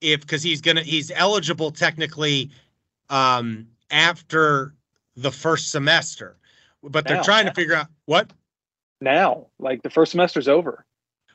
if 0.00 0.20
because 0.20 0.42
he's 0.42 0.60
gonna 0.60 0.82
he's 0.82 1.10
eligible 1.14 1.70
technically 1.70 2.50
um, 3.10 3.66
after 3.90 4.74
the 5.16 5.30
first 5.30 5.70
semester, 5.70 6.36
but 6.82 7.06
they're 7.06 7.16
now, 7.16 7.22
trying 7.22 7.46
to 7.46 7.54
figure 7.54 7.74
out 7.74 7.86
what 8.06 8.32
now. 9.00 9.46
Like 9.58 9.82
the 9.82 9.90
first 9.90 10.12
semester's 10.12 10.48
over. 10.48 10.84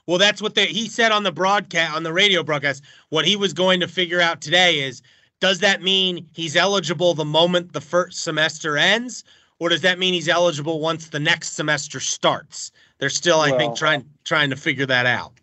Well, 0.08 0.18
that's 0.18 0.42
what 0.42 0.56
they, 0.56 0.68
he 0.68 0.88
said 0.88 1.12
on 1.12 1.24
the 1.24 1.32
broadcast 1.32 1.96
on 1.96 2.04
the 2.04 2.14
radio 2.14 2.42
broadcast. 2.42 2.84
What 3.10 3.26
he 3.26 3.36
was 3.36 3.54
going 3.54 3.82
to 3.82 3.88
figure 3.88 4.22
out 4.22 4.42
today 4.42 4.80
is 4.80 5.02
does 5.40 5.60
that 5.60 5.82
mean 5.82 6.28
he's 6.34 6.56
eligible 6.56 7.14
the 7.14 7.26
moment 7.26 7.74
the 7.74 7.82
first 7.82 8.24
semester 8.24 8.78
ends, 8.78 9.24
or 9.60 9.70
does 9.70 9.82
that 9.82 10.00
mean 10.00 10.14
he's 10.14 10.30
eligible 10.30 10.80
once 10.80 11.10
the 11.10 11.20
next 11.20 11.54
semester 11.54 12.00
starts? 12.00 12.72
They're 13.00 13.10
still, 13.10 13.42
I 13.42 13.56
think, 13.58 13.76
trying 13.76 14.06
trying 14.24 14.50
to 14.50 14.56
figure 14.56 14.86
that 14.88 15.06
out. 15.06 15.34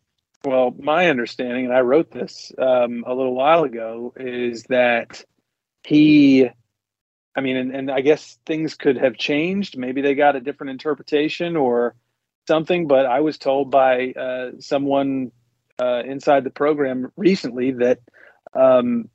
Well, 0.45 0.75
my 0.79 1.09
understanding, 1.09 1.67
and 1.67 1.75
I 1.75 1.81
wrote 1.81 2.11
this 2.11 2.53
um, 2.59 3.05
a 3.07 3.15
little 3.15 3.35
while 3.35 3.65
ago, 3.65 4.13
is 4.17 4.65
that 4.65 5.25
he, 5.85 6.49
I 7.37 7.41
mean, 7.41 7.57
and, 7.57 7.75
and 7.75 7.91
I 7.91 8.01
guess 8.01 8.39
things 8.45 8.75
could 8.75 8.97
have 8.97 9.17
changed. 9.17 9.79
Maybe 9.79 10.03
they 10.03 10.15
got 10.15 10.37
a 10.37 10.41
different 10.41 10.71
interpretation 10.71 11.57
or 11.57 11.95
something, 12.47 12.87
but 12.87 13.07
I 13.07 13.21
was 13.21 13.39
told 13.39 13.71
by 13.71 14.13
uh, 14.13 14.51
someone 14.61 15.33
uh, 15.79 16.03
inside 16.05 16.45
the 16.45 16.51
program 16.51 17.13
recently 17.17 17.73
that 17.73 18.01
um, 18.55 19.09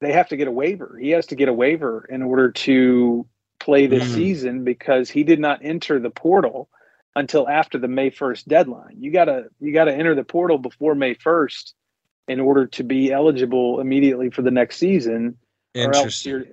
they 0.00 0.12
have 0.12 0.28
to 0.28 0.36
get 0.36 0.48
a 0.48 0.52
waiver. 0.52 0.98
He 1.00 1.10
has 1.10 1.26
to 1.26 1.36
get 1.36 1.48
a 1.48 1.52
waiver 1.52 2.06
in 2.08 2.22
order 2.22 2.50
to 2.50 3.26
play 3.58 3.86
this 3.86 4.04
mm. 4.04 4.14
season 4.14 4.64
because 4.64 5.10
he 5.10 5.22
did 5.22 5.38
not 5.38 5.60
enter 5.62 5.98
the 5.98 6.10
portal 6.10 6.68
until 7.14 7.48
after 7.48 7.78
the 7.78 7.88
May 7.88 8.10
1st 8.10 8.46
deadline. 8.46 8.96
You 8.98 9.12
got 9.12 9.26
to 9.26 9.46
you 9.60 9.72
got 9.72 9.84
to 9.84 9.94
enter 9.94 10.14
the 10.14 10.24
portal 10.24 10.58
before 10.58 10.94
May 10.94 11.14
1st 11.14 11.72
in 12.28 12.40
order 12.40 12.66
to 12.66 12.84
be 12.84 13.12
eligible 13.12 13.80
immediately 13.80 14.30
for 14.30 14.42
the 14.42 14.50
next 14.50 14.76
season. 14.76 15.36
Interesting. 15.74 16.44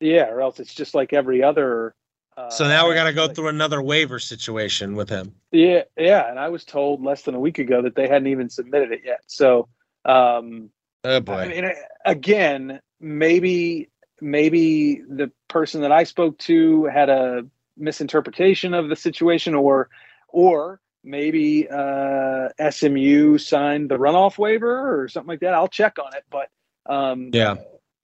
yeah, 0.00 0.28
or 0.28 0.40
else 0.40 0.58
it's 0.60 0.74
just 0.74 0.94
like 0.94 1.12
every 1.12 1.42
other 1.42 1.94
uh, 2.38 2.50
so 2.50 2.68
now 2.68 2.88
we 2.88 2.94
got 2.94 3.04
to 3.04 3.12
go 3.12 3.26
through 3.26 3.48
another 3.48 3.82
waiver 3.82 4.20
situation 4.20 4.94
with 4.94 5.08
him. 5.08 5.34
Yeah, 5.50 5.82
yeah, 5.96 6.30
and 6.30 6.38
I 6.38 6.50
was 6.50 6.64
told 6.64 7.02
less 7.02 7.22
than 7.22 7.34
a 7.34 7.40
week 7.40 7.58
ago 7.58 7.82
that 7.82 7.96
they 7.96 8.06
hadn't 8.06 8.28
even 8.28 8.48
submitted 8.48 8.92
it 8.92 9.00
yet. 9.04 9.22
So, 9.26 9.68
um, 10.04 10.70
oh 11.02 11.18
boy. 11.18 11.32
I 11.32 11.48
mean, 11.48 11.70
again, 12.04 12.80
maybe 13.00 13.88
maybe 14.20 15.02
the 15.08 15.32
person 15.48 15.80
that 15.80 15.90
I 15.90 16.04
spoke 16.04 16.38
to 16.38 16.84
had 16.84 17.08
a 17.08 17.46
misinterpretation 17.76 18.72
of 18.72 18.88
the 18.88 18.96
situation, 18.96 19.56
or 19.56 19.88
or 20.28 20.80
maybe 21.02 21.66
uh, 21.68 22.50
SMU 22.70 23.38
signed 23.38 23.90
the 23.90 23.98
runoff 23.98 24.38
waiver 24.38 25.02
or 25.02 25.08
something 25.08 25.28
like 25.28 25.40
that. 25.40 25.54
I'll 25.54 25.66
check 25.66 25.98
on 25.98 26.14
it, 26.14 26.22
but 26.30 26.50
um, 26.86 27.30
yeah, 27.32 27.56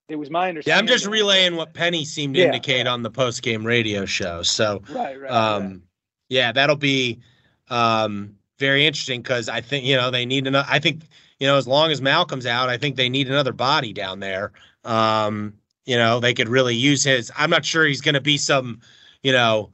it 0.08 0.16
was 0.16 0.30
my 0.30 0.48
understanding. 0.48 0.76
Yeah, 0.76 0.80
I'm 0.80 0.86
just 0.86 1.06
relaying 1.06 1.56
what 1.56 1.74
Penny 1.74 2.04
seemed 2.04 2.34
to 2.34 2.40
yeah. 2.40 2.46
indicate 2.46 2.86
on 2.86 3.02
the 3.02 3.10
post 3.10 3.42
game 3.42 3.64
radio 3.64 4.04
show. 4.04 4.42
So, 4.42 4.82
right, 4.90 5.20
right, 5.20 5.30
um, 5.30 5.62
right. 5.62 5.80
yeah, 6.28 6.52
that'll 6.52 6.76
be 6.76 7.20
um, 7.68 8.36
very 8.58 8.86
interesting 8.86 9.22
because 9.22 9.48
I 9.48 9.60
think 9.60 9.84
you 9.84 9.96
know 9.96 10.10
they 10.10 10.26
need 10.26 10.46
another. 10.46 10.68
I 10.68 10.78
think 10.78 11.02
you 11.38 11.46
know 11.46 11.56
as 11.56 11.66
long 11.66 11.90
as 11.90 12.02
Malcolm's 12.02 12.46
out, 12.46 12.68
I 12.68 12.76
think 12.76 12.96
they 12.96 13.08
need 13.08 13.28
another 13.28 13.52
body 13.52 13.92
down 13.92 14.20
there. 14.20 14.52
Um, 14.84 15.54
you 15.86 15.96
know, 15.96 16.20
they 16.20 16.34
could 16.34 16.48
really 16.48 16.74
use 16.74 17.04
his. 17.04 17.30
I'm 17.36 17.50
not 17.50 17.64
sure 17.64 17.84
he's 17.84 18.00
going 18.00 18.14
to 18.14 18.20
be 18.20 18.38
some, 18.38 18.80
you 19.22 19.32
know, 19.32 19.70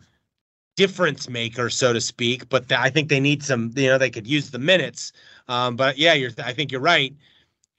difference 0.76 1.28
maker, 1.28 1.70
so 1.70 1.92
to 1.92 2.00
speak. 2.00 2.48
But 2.48 2.68
th- 2.68 2.80
I 2.80 2.90
think 2.90 3.08
they 3.08 3.20
need 3.20 3.42
some. 3.42 3.72
You 3.76 3.88
know, 3.88 3.98
they 3.98 4.10
could 4.10 4.26
use 4.26 4.50
the 4.50 4.58
minutes. 4.58 5.12
Um, 5.48 5.76
but 5.76 5.98
yeah, 5.98 6.14
you're. 6.14 6.30
I 6.44 6.52
think 6.52 6.72
you're 6.72 6.80
right. 6.80 7.14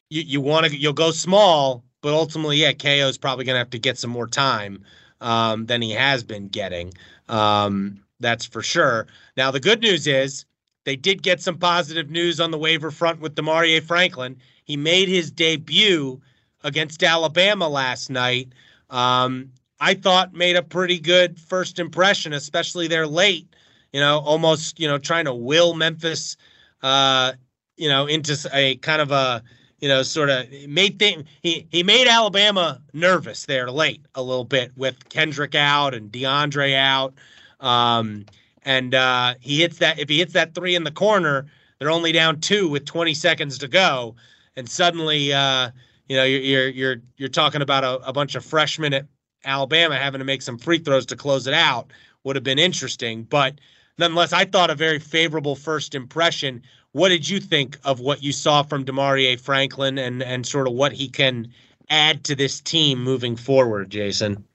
You 0.10 0.22
you 0.22 0.42
want 0.42 0.66
to 0.66 0.76
you'll 0.76 0.94
go 0.94 1.12
small, 1.12 1.84
but 2.02 2.14
ultimately, 2.14 2.58
yeah, 2.58 2.74
KO 2.74 3.08
is 3.08 3.18
probably 3.18 3.46
going 3.46 3.56
to 3.56 3.60
have 3.60 3.70
to 3.72 3.80
get 3.80 3.98
some 3.98 4.12
more 4.12 4.28
time 4.28 4.84
um, 5.22 5.66
than 5.68 5.82
he 5.82 5.92
has 5.92 6.24
been 6.24 6.48
getting. 6.48 6.94
Um, 7.30 8.02
that's 8.20 8.46
for 8.46 8.62
sure. 8.62 9.08
Now 9.38 9.52
the 9.52 9.60
good 9.60 9.82
news 9.82 10.08
is 10.08 10.46
they 10.84 10.96
did 10.96 11.24
get 11.24 11.42
some 11.42 11.58
positive 11.58 12.10
news 12.10 12.40
on 12.40 12.52
the 12.52 12.58
waiver 12.58 12.92
front 12.92 13.20
with 13.20 13.36
Demaria 13.36 13.82
Franklin. 13.82 14.38
He 14.64 14.78
made 14.78 15.08
his 15.10 15.32
debut 15.32 16.22
against 16.64 17.04
Alabama 17.04 17.68
last 17.68 18.10
night. 18.10 18.50
Um, 18.90 19.52
I 19.80 19.96
thought 19.96 20.34
made 20.34 20.56
a 20.56 20.62
pretty 20.62 21.00
good 21.00 21.40
first 21.40 21.80
impression, 21.80 22.34
especially 22.34 22.88
there 22.88 23.08
late. 23.08 23.48
You 23.92 24.00
know, 24.00 24.20
almost 24.20 24.80
you 24.80 24.88
know 24.88 24.98
trying 24.98 25.26
to 25.26 25.34
will 25.34 25.74
Memphis, 25.74 26.38
uh, 26.82 27.34
you 27.78 27.90
know, 27.90 28.06
into 28.06 28.38
a 28.54 28.76
kind 28.78 29.02
of 29.02 29.12
a 29.12 29.44
you 29.82 29.90
know 29.90 30.04
sort 30.04 30.30
of 30.30 30.48
made 30.68 31.00
thing. 31.00 31.26
He 31.42 31.68
he 31.70 31.84
made 31.84 32.08
Alabama 32.08 32.82
nervous 32.94 33.46
there 33.46 33.70
late 33.70 34.06
a 34.16 34.22
little 34.22 34.46
bit 34.46 34.72
with 34.78 35.10
Kendric 35.10 35.56
out 35.56 35.94
and 35.94 36.12
DeAndre 36.12 36.76
out. 36.76 37.14
Um, 37.60 38.26
and 38.64 38.94
uh, 38.94 39.36
he 39.40 39.62
hits 39.62 39.80
that. 39.80 40.00
If 40.00 40.08
he 40.08 40.20
hits 40.20 40.34
that 40.34 40.54
three 40.56 40.76
in 40.76 40.84
the 40.84 40.92
corner, 40.92 41.48
they're 41.80 41.92
only 41.92 42.12
down 42.12 42.40
two 42.40 42.70
with 42.70 42.86
20 42.86 43.14
seconds 43.14 43.58
to 43.60 43.68
go, 43.68 44.16
and 44.56 44.70
suddenly, 44.70 45.34
uh, 45.34 45.72
you 46.08 46.16
know, 46.16 46.24
you're 46.24 46.42
you're 46.42 46.68
you're, 46.70 46.96
you're 47.18 47.30
talking 47.30 47.62
about 47.62 47.84
a, 47.84 47.96
a 48.08 48.14
bunch 48.14 48.36
of 48.36 48.46
freshmen 48.46 48.94
at 48.94 49.08
Alabama 49.46 49.98
having 49.98 50.20
to 50.20 50.26
make 50.26 50.44
some 50.44 50.58
free 50.58 50.78
throws 50.78 51.06
to 51.08 51.16
close 51.16 51.48
it 51.48 51.54
out. 51.54 51.92
Would 52.24 52.36
have 52.36 52.44
been 52.44 52.60
interesting, 52.60 53.24
but 53.24 53.56
nonetheless, 53.98 54.32
I 54.32 54.46
thought 54.46 54.70
a 54.70 54.76
very 54.76 55.00
favorable 55.00 55.56
first 55.56 55.96
impression. 55.96 56.62
What 56.94 57.10
did 57.10 57.28
you 57.30 57.40
think 57.40 57.78
of 57.84 58.00
what 58.00 58.22
you 58.22 58.32
saw 58.32 58.64
from 58.64 58.86
Demarie 58.86 59.40
Franklin 59.40 59.98
and 59.98 60.22
and 60.22 60.46
sort 60.46 60.68
of 60.68 60.74
what 60.74 60.92
he 60.92 61.08
can 61.08 61.54
add 61.90 62.24
to 62.26 62.36
this 62.36 62.60
team 62.60 63.04
moving 63.04 63.36
forward, 63.36 63.90
Jason? 63.90 64.46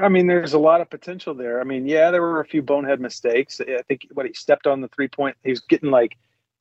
I 0.00 0.08
mean, 0.08 0.26
there's 0.26 0.54
a 0.54 0.58
lot 0.58 0.80
of 0.80 0.88
potential 0.90 1.34
there. 1.34 1.60
I 1.60 1.64
mean, 1.64 1.86
yeah, 1.86 2.10
there 2.10 2.22
were 2.22 2.40
a 2.40 2.46
few 2.46 2.62
bonehead 2.62 3.00
mistakes. 3.00 3.60
I 3.60 3.82
think 3.88 4.06
what 4.12 4.26
he 4.26 4.32
stepped 4.32 4.66
on 4.66 4.80
the 4.80 4.88
three 4.88 5.08
point, 5.08 5.36
he 5.44 5.50
was 5.50 5.60
getting 5.60 5.90
like 5.90 6.16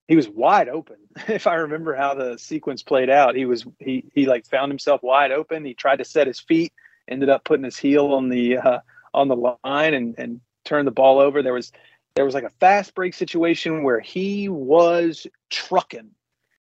he 0.08 0.16
was 0.16 0.28
wide 0.28 0.70
open. 0.70 0.98
If 1.28 1.48
I 1.48 1.56
remember 1.56 1.96
how 1.96 2.14
the 2.14 2.38
sequence 2.38 2.84
played 2.84 3.10
out, 3.10 3.36
he 3.36 3.46
was 3.46 3.66
he 3.80 4.06
he 4.14 4.26
like 4.26 4.46
found 4.46 4.72
himself 4.72 5.04
wide 5.04 5.32
open. 5.32 5.66
He 5.66 5.74
tried 5.74 5.98
to 5.98 6.06
set 6.06 6.28
his 6.28 6.40
feet, 6.40 6.74
ended 7.08 7.30
up 7.30 7.44
putting 7.44 7.66
his 7.66 7.78
heel 7.78 8.14
on 8.14 8.30
the 8.30 8.58
uh, 8.58 8.80
on 9.14 9.28
the 9.28 9.36
line 9.64 9.94
and 9.94 10.16
and 10.18 10.42
turned 10.66 10.88
the 10.88 10.92
ball 10.92 11.20
over. 11.20 11.42
There 11.42 11.54
was 11.54 11.72
there 12.16 12.26
was 12.26 12.34
like 12.34 12.44
a 12.44 12.52
fast 12.60 12.94
break 12.94 13.14
situation 13.14 13.84
where 13.84 14.00
he 14.00 14.50
was 14.50 15.28
trucking 15.50 16.12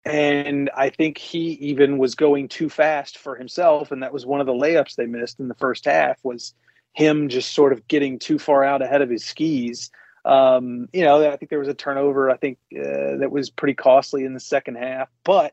and 0.07 0.71
I 0.75 0.91
think 0.91 1.19
he 1.19 1.55
even 1.55 1.99
was 1.99 2.15
going 2.15 2.47
too 2.47 2.69
fast 2.69 3.19
for 3.19 3.35
himself, 3.35 3.91
and 3.91 4.05
that 4.05 4.13
was 4.13 4.25
one 4.25 4.41
of 4.41 4.47
the 4.47 4.53
layups 4.53 4.95
they 4.95 5.07
missed 5.07 5.41
in 5.41 5.49
the 5.49 5.55
first 5.55 5.85
half. 5.85 6.17
Was 6.23 6.55
him 6.93 7.29
just 7.29 7.53
sort 7.53 7.73
of 7.73 7.89
getting 7.89 8.21
too 8.21 8.39
far 8.39 8.63
out 8.63 8.83
ahead 8.83 9.03
of 9.03 9.11
his 9.11 9.25
skis. 9.25 9.91
Um, 10.25 10.89
you 10.93 11.05
know, 11.05 11.29
I 11.29 11.37
think 11.37 11.51
there 11.51 11.59
was 11.59 11.69
a 11.69 11.75
turnover. 11.75 12.31
I 12.31 12.37
think 12.37 12.59
uh, 12.73 13.19
that 13.19 13.31
was 13.33 13.51
pretty 13.51 13.75
costly 13.75 14.25
in 14.25 14.33
the 14.33 14.41
second 14.41 14.77
half. 14.77 15.11
But 15.25 15.53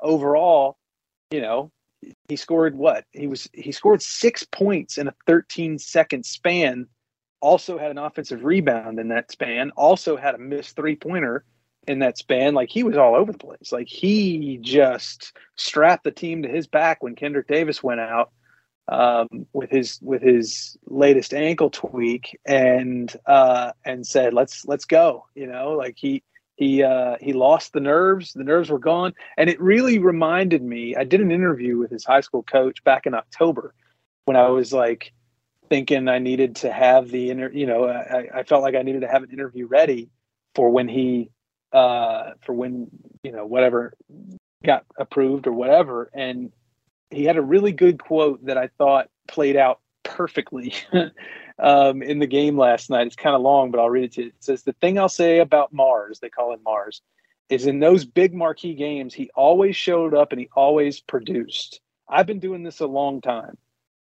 overall, 0.00 0.76
you 1.30 1.40
know, 1.40 1.72
he 2.28 2.36
scored 2.36 2.76
what? 2.76 3.06
He 3.12 3.26
was 3.26 3.48
he 3.54 3.72
scored 3.72 4.02
six 4.02 4.44
points 4.44 4.98
in 4.98 5.08
a 5.08 5.14
13 5.26 5.78
second 5.78 6.26
span. 6.26 6.88
Also 7.44 7.76
had 7.76 7.90
an 7.90 7.98
offensive 7.98 8.42
rebound 8.42 8.98
in 8.98 9.08
that 9.08 9.30
span. 9.30 9.70
Also 9.76 10.16
had 10.16 10.34
a 10.34 10.38
missed 10.38 10.76
three 10.76 10.96
pointer 10.96 11.44
in 11.86 11.98
that 11.98 12.16
span. 12.16 12.54
Like 12.54 12.70
he 12.70 12.82
was 12.82 12.96
all 12.96 13.14
over 13.14 13.32
the 13.32 13.38
place. 13.38 13.70
Like 13.70 13.86
he 13.86 14.58
just 14.62 15.36
strapped 15.56 16.04
the 16.04 16.10
team 16.10 16.42
to 16.42 16.48
his 16.48 16.66
back 16.66 17.02
when 17.02 17.14
Kendric 17.14 17.46
Davis 17.46 17.82
went 17.82 18.00
out 18.00 18.32
um, 18.88 19.46
with 19.52 19.70
his 19.70 19.98
with 20.02 20.22
his 20.22 20.78
latest 20.86 21.34
ankle 21.34 21.70
tweak 21.70 22.38
and 22.46 23.14
uh, 23.26 23.72
and 23.84 24.06
said, 24.06 24.34
"Let's 24.34 24.64
let's 24.66 24.84
go." 24.84 25.26
You 25.34 25.46
know, 25.46 25.72
like 25.72 25.96
he 25.98 26.22
he 26.56 26.82
uh, 26.82 27.16
he 27.20 27.32
lost 27.32 27.72
the 27.72 27.80
nerves. 27.80 28.32
The 28.32 28.44
nerves 28.44 28.70
were 28.70 28.78
gone, 28.78 29.14
and 29.36 29.48
it 29.48 29.60
really 29.60 29.98
reminded 29.98 30.62
me. 30.62 30.96
I 30.96 31.04
did 31.04 31.20
an 31.20 31.30
interview 31.30 31.78
with 31.78 31.90
his 31.90 32.04
high 32.04 32.20
school 32.20 32.42
coach 32.42 32.82
back 32.84 33.06
in 33.06 33.14
October 33.14 33.74
when 34.24 34.36
I 34.36 34.48
was 34.48 34.72
like 34.72 35.12
thinking 35.74 36.06
I 36.06 36.20
needed 36.20 36.54
to 36.56 36.72
have 36.72 37.08
the 37.08 37.30
inter. 37.30 37.50
You 37.50 37.66
know, 37.66 37.88
I, 37.88 38.28
I 38.32 38.42
felt 38.44 38.62
like 38.62 38.76
I 38.76 38.82
needed 38.82 39.00
to 39.00 39.08
have 39.08 39.24
an 39.24 39.32
interview 39.32 39.66
ready 39.66 40.08
for 40.54 40.70
when 40.70 40.86
he 40.86 41.30
uh, 41.72 42.34
for 42.42 42.52
when 42.52 42.86
you 43.24 43.32
know 43.32 43.44
whatever 43.44 43.92
got 44.64 44.84
approved 44.96 45.48
or 45.48 45.52
whatever. 45.52 46.10
And 46.14 46.52
he 47.10 47.24
had 47.24 47.36
a 47.36 47.42
really 47.42 47.72
good 47.72 48.00
quote 48.00 48.46
that 48.46 48.56
I 48.56 48.68
thought 48.78 49.08
played 49.26 49.56
out 49.56 49.80
perfectly 50.04 50.74
um, 51.58 52.02
in 52.02 52.20
the 52.20 52.28
game 52.28 52.56
last 52.56 52.88
night. 52.88 53.08
It's 53.08 53.16
kind 53.16 53.34
of 53.34 53.42
long, 53.42 53.72
but 53.72 53.80
I'll 53.80 53.90
read 53.90 54.04
it 54.04 54.12
to 54.12 54.22
you. 54.22 54.28
It 54.28 54.34
says, 54.38 54.62
The 54.62 54.74
thing 54.74 54.96
I'll 54.96 55.08
say 55.08 55.40
about 55.40 55.72
Mars, 55.72 56.20
they 56.20 56.28
call 56.28 56.54
him 56.54 56.60
Mars, 56.64 57.02
is 57.48 57.66
in 57.66 57.80
those 57.80 58.04
big 58.04 58.32
marquee 58.32 58.74
games, 58.74 59.12
he 59.12 59.28
always 59.34 59.74
showed 59.74 60.14
up 60.14 60.30
and 60.30 60.40
he 60.40 60.48
always 60.54 61.00
produced. 61.00 61.80
I've 62.08 62.26
been 62.26 62.38
doing 62.38 62.62
this 62.62 62.78
a 62.78 62.86
long 62.86 63.20
time. 63.20 63.58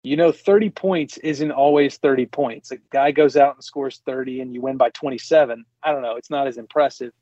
You 0.02 0.16
know, 0.16 0.32
30 0.32 0.70
points 0.70 1.18
isn't 1.18 1.50
always 1.50 1.98
30 1.98 2.26
points. 2.26 2.70
A 2.70 2.78
guy 2.90 3.10
goes 3.10 3.36
out 3.36 3.56
and 3.56 3.64
scores 3.64 4.00
30 4.06 4.40
and 4.40 4.54
you 4.54 4.62
win 4.62 4.76
by 4.76 4.90
27. 4.90 5.64
I 5.82 5.92
don't 5.92 6.02
know. 6.02 6.16
It's 6.16 6.30
not 6.30 6.46
as 6.46 6.56
impressive 6.56 7.12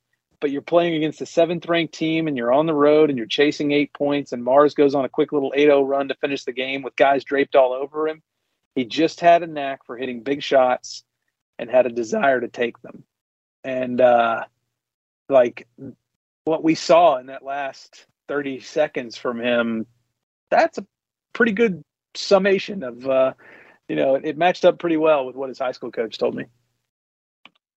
but 0.41 0.51
you're 0.51 0.63
playing 0.63 0.95
against 0.95 1.21
a 1.21 1.27
seventh 1.27 1.67
ranked 1.67 1.95
team 1.95 2.29
and 2.29 2.37
you're 2.37 2.53
on 2.53 2.67
the 2.67 2.75
road 2.75 3.11
and 3.11 3.19
you're 3.19 3.27
chasing 3.27 3.73
eight 3.73 3.93
points 3.93 4.33
and 4.33 4.45
Mars 4.45 4.75
goes 4.75 4.95
on 4.95 5.05
a 5.05 5.09
quick 5.09 5.33
little 5.33 5.53
8-0 5.57 5.87
run 5.87 6.09
to 6.09 6.15
finish 6.15 6.45
the 6.45 6.53
game 6.53 6.83
with 6.83 6.97
guys 6.97 7.25
draped 7.25 7.57
all 7.57 7.73
over 7.73 8.07
him. 8.07 8.23
He 8.75 8.85
just 8.85 9.21
had 9.21 9.43
a 9.43 9.47
knack 9.47 9.85
for 9.85 9.97
hitting 9.97 10.23
big 10.23 10.43
shots 10.43 11.05
and 11.59 11.69
had 11.69 11.87
a 11.87 11.91
desire 11.91 12.41
to 12.41 12.49
take 12.49 12.81
them. 12.83 13.05
And 13.65 14.01
uh 14.01 14.45
like 15.29 15.67
what 16.45 16.65
we 16.65 16.75
saw 16.75 17.19
in 17.19 17.27
that 17.27 17.45
last 17.45 18.07
30 18.29 18.61
seconds 18.61 19.17
from 19.17 19.41
him, 19.41 19.87
that's 20.51 20.79
a 20.79 20.87
pretty 21.33 21.53
good 21.53 21.83
summation 22.15 22.83
of 22.83 23.07
uh 23.09 23.33
you 23.89 23.97
know, 23.97 24.17
it, 24.17 24.37
matched 24.37 24.65
up 24.65 24.79
pretty 24.79 24.99
well 24.99 25.27
with 25.27 25.35
what 25.35 25.49
his 25.49 25.59
high 25.59 25.73
school 25.73 25.91
coach 25.91 26.19
told 26.19 26.35
me. 26.35 26.45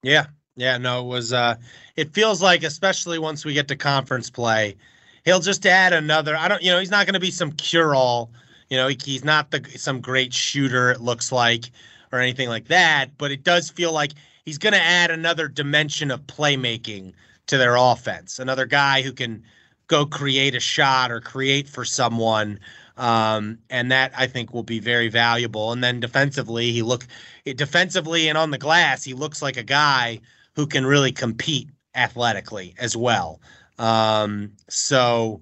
Yeah, 0.03 0.25
yeah, 0.55 0.77
no, 0.77 1.01
it 1.01 1.07
was. 1.07 1.31
Uh, 1.31 1.55
it 1.95 2.13
feels 2.13 2.41
like, 2.41 2.63
especially 2.63 3.17
once 3.17 3.45
we 3.45 3.53
get 3.53 3.67
to 3.69 3.75
conference 3.75 4.29
play, 4.29 4.75
he'll 5.23 5.39
just 5.39 5.65
add 5.65 5.93
another. 5.93 6.35
I 6.35 6.47
don't, 6.47 6.61
you 6.61 6.71
know, 6.71 6.79
he's 6.79 6.91
not 6.91 7.05
going 7.05 7.13
to 7.13 7.19
be 7.19 7.31
some 7.31 7.51
cure-all. 7.53 8.31
You 8.69 8.77
know, 8.77 8.87
he, 8.87 8.97
he's 9.03 9.23
not 9.23 9.51
the 9.51 9.63
some 9.77 10.01
great 10.01 10.33
shooter. 10.33 10.91
It 10.91 11.01
looks 11.01 11.31
like, 11.31 11.71
or 12.11 12.19
anything 12.19 12.49
like 12.49 12.67
that. 12.67 13.17
But 13.17 13.31
it 13.31 13.43
does 13.43 13.69
feel 13.69 13.93
like 13.93 14.11
he's 14.43 14.57
going 14.57 14.73
to 14.73 14.81
add 14.81 15.11
another 15.11 15.47
dimension 15.47 16.11
of 16.11 16.21
playmaking 16.27 17.13
to 17.47 17.57
their 17.57 17.75
offense. 17.75 18.39
Another 18.39 18.65
guy 18.65 19.01
who 19.01 19.13
can 19.13 19.43
go 19.87 20.05
create 20.05 20.55
a 20.55 20.59
shot 20.59 21.11
or 21.11 21.21
create 21.21 21.67
for 21.69 21.85
someone. 21.85 22.59
Um, 23.01 23.57
and 23.71 23.91
that 23.91 24.11
I 24.15 24.27
think 24.27 24.53
will 24.53 24.61
be 24.61 24.79
very 24.79 25.07
valuable. 25.07 25.71
And 25.71 25.83
then 25.83 25.99
defensively, 25.99 26.71
he 26.71 26.83
look 26.83 27.07
defensively 27.43 28.29
and 28.29 28.37
on 28.37 28.51
the 28.51 28.59
glass, 28.59 29.03
he 29.03 29.15
looks 29.15 29.41
like 29.41 29.57
a 29.57 29.63
guy 29.63 30.19
who 30.55 30.67
can 30.67 30.85
really 30.85 31.11
compete 31.11 31.67
athletically 31.95 32.75
as 32.77 32.95
well. 32.95 33.41
Um, 33.79 34.51
so 34.69 35.41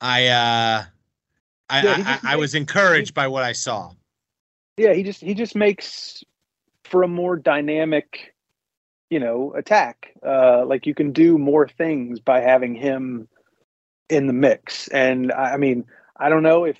I, 0.00 0.28
uh, 0.28 0.84
I, 1.68 1.82
yeah, 1.82 1.92
I, 1.92 1.96
makes, 1.98 2.24
I, 2.24 2.36
was 2.36 2.54
encouraged 2.54 3.10
he, 3.10 3.12
by 3.12 3.28
what 3.28 3.42
I 3.42 3.52
saw. 3.52 3.92
Yeah, 4.78 4.94
he 4.94 5.02
just 5.02 5.20
he 5.20 5.34
just 5.34 5.54
makes 5.54 6.24
for 6.84 7.02
a 7.02 7.08
more 7.08 7.36
dynamic, 7.36 8.34
you 9.10 9.20
know, 9.20 9.52
attack. 9.54 10.14
Uh, 10.26 10.64
like 10.64 10.86
you 10.86 10.94
can 10.94 11.12
do 11.12 11.36
more 11.36 11.68
things 11.68 12.18
by 12.18 12.40
having 12.40 12.74
him 12.74 13.28
in 14.08 14.26
the 14.26 14.32
mix. 14.32 14.88
And 14.88 15.30
I, 15.32 15.52
I 15.52 15.56
mean, 15.58 15.84
I 16.18 16.28
don't 16.28 16.42
know 16.42 16.64
if 16.64 16.78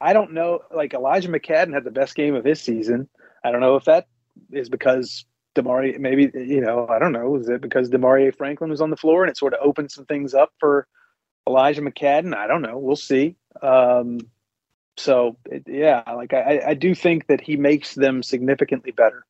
I 0.00 0.12
don't 0.12 0.32
know. 0.32 0.60
Like 0.74 0.94
Elijah 0.94 1.28
McCadden 1.28 1.72
had 1.72 1.84
the 1.84 1.90
best 1.90 2.14
game 2.14 2.34
of 2.34 2.44
his 2.44 2.60
season. 2.60 3.08
I 3.44 3.50
don't 3.50 3.60
know 3.60 3.76
if 3.76 3.84
that 3.84 4.06
is 4.52 4.68
because 4.68 5.24
Demarie, 5.54 5.98
maybe 5.98 6.30
you 6.34 6.60
know, 6.60 6.86
I 6.88 6.98
don't 6.98 7.12
know. 7.12 7.36
Is 7.36 7.48
it 7.48 7.60
because 7.60 7.90
Demarie 7.90 8.34
Franklin 8.34 8.70
was 8.70 8.80
on 8.80 8.90
the 8.90 8.96
floor 8.96 9.22
and 9.22 9.30
it 9.30 9.36
sort 9.36 9.54
of 9.54 9.60
opened 9.62 9.90
some 9.90 10.06
things 10.06 10.34
up 10.34 10.52
for 10.58 10.86
Elijah 11.46 11.82
McCadden? 11.82 12.34
I 12.34 12.46
don't 12.46 12.62
know. 12.62 12.78
We'll 12.78 12.96
see. 12.96 13.36
Um, 13.62 14.18
so 14.96 15.36
it, 15.46 15.64
yeah, 15.66 16.02
like 16.14 16.34
I, 16.34 16.62
I 16.68 16.74
do 16.74 16.94
think 16.94 17.26
that 17.26 17.40
he 17.40 17.56
makes 17.56 17.94
them 17.94 18.22
significantly 18.22 18.92
better. 18.92 19.24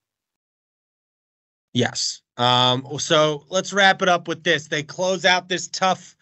Yes. 1.73 2.21
Um, 2.37 2.87
so 2.99 3.45
let's 3.49 3.73
wrap 3.73 4.03
it 4.03 4.09
up 4.09 4.29
with 4.29 4.45
this. 4.45 4.69
They 4.69 4.83
close 4.83 5.25
out 5.25 5.49
this 5.49 5.69
tough 5.69 6.17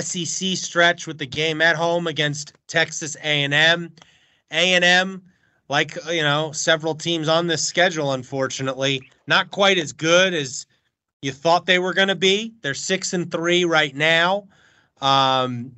SEC 0.00 0.56
stretch 0.56 1.06
with 1.06 1.18
the 1.18 1.26
game 1.26 1.60
at 1.60 1.76
home 1.76 2.06
against 2.06 2.54
Texas 2.66 3.16
A&M. 3.22 3.92
A&M 4.50 5.22
like 5.68 5.96
you 6.10 6.22
know 6.22 6.52
several 6.52 6.94
teams 6.94 7.28
on 7.28 7.46
this 7.46 7.64
schedule 7.64 8.12
unfortunately 8.12 9.00
not 9.26 9.50
quite 9.50 9.78
as 9.78 9.92
good 9.92 10.34
as 10.34 10.66
you 11.22 11.32
thought 11.32 11.66
they 11.66 11.78
were 11.78 11.94
going 11.94 12.08
to 12.08 12.16
be. 12.16 12.52
They're 12.62 12.74
six 12.74 13.12
and 13.12 13.30
three 13.30 13.64
right 13.64 13.94
now. 13.94 14.48
Um, 15.00 15.72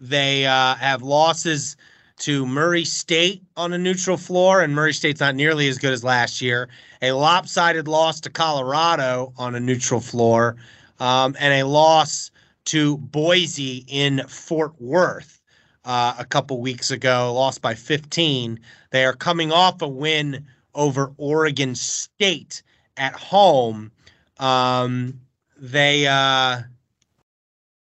they 0.00 0.46
uh, 0.46 0.76
have 0.76 1.02
losses 1.02 1.76
to 2.20 2.46
murray 2.46 2.84
state 2.84 3.42
on 3.56 3.72
a 3.72 3.78
neutral 3.78 4.16
floor 4.16 4.62
and 4.62 4.74
murray 4.74 4.92
state's 4.92 5.20
not 5.20 5.34
nearly 5.34 5.68
as 5.68 5.78
good 5.78 5.92
as 5.92 6.02
last 6.02 6.40
year. 6.40 6.68
A 7.02 7.12
lopsided 7.12 7.86
loss 7.86 8.20
to 8.20 8.30
colorado 8.30 9.32
on 9.36 9.54
a 9.54 9.60
neutral 9.60 10.00
floor 10.00 10.56
um, 11.00 11.36
and 11.38 11.54
a 11.54 11.66
loss 11.66 12.30
to 12.68 12.98
boise 12.98 13.84
in 13.88 14.26
fort 14.28 14.72
worth 14.80 15.40
uh, 15.84 16.14
a 16.18 16.24
couple 16.24 16.60
weeks 16.60 16.90
ago, 16.90 17.32
lost 17.34 17.62
by 17.62 17.74
15. 17.74 18.58
They 18.90 19.04
are 19.04 19.14
coming 19.14 19.52
off 19.52 19.82
a 19.82 19.88
win 19.88 20.46
over 20.74 21.12
Oregon 21.16 21.74
State 21.74 22.62
at 22.96 23.14
home. 23.14 23.90
Um, 24.38 25.20
they 25.56 26.06
uh, 26.06 26.60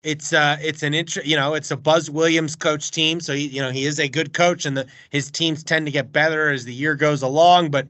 it's 0.03 0.33
uh, 0.33 0.57
it's 0.61 0.83
an 0.83 0.95
int- 0.95 1.25
you 1.25 1.37
know 1.37 1.55
it's 1.55 1.71
a 1.71 1.77
Buzz 1.77 2.11
Williams 2.11 2.55
coach 2.55 2.91
team, 2.91 3.21
so 3.21 3.35
he, 3.35 3.47
you 3.49 3.61
know 3.61 3.71
he 3.71 3.85
is 3.87 3.99
a 3.99 4.09
good 4.09 4.33
coach, 4.33 4.65
and 4.67 4.77
the 4.77 4.87
his 5.11 5.31
teams 5.31 5.65
tend 5.65 5.87
to 5.87 5.93
get 5.93 6.13
better 6.13 6.51
as 6.51 6.65
the 6.65 6.75
year 6.75 6.95
goes 6.95 7.23
along. 7.23 7.71
But 7.71 7.89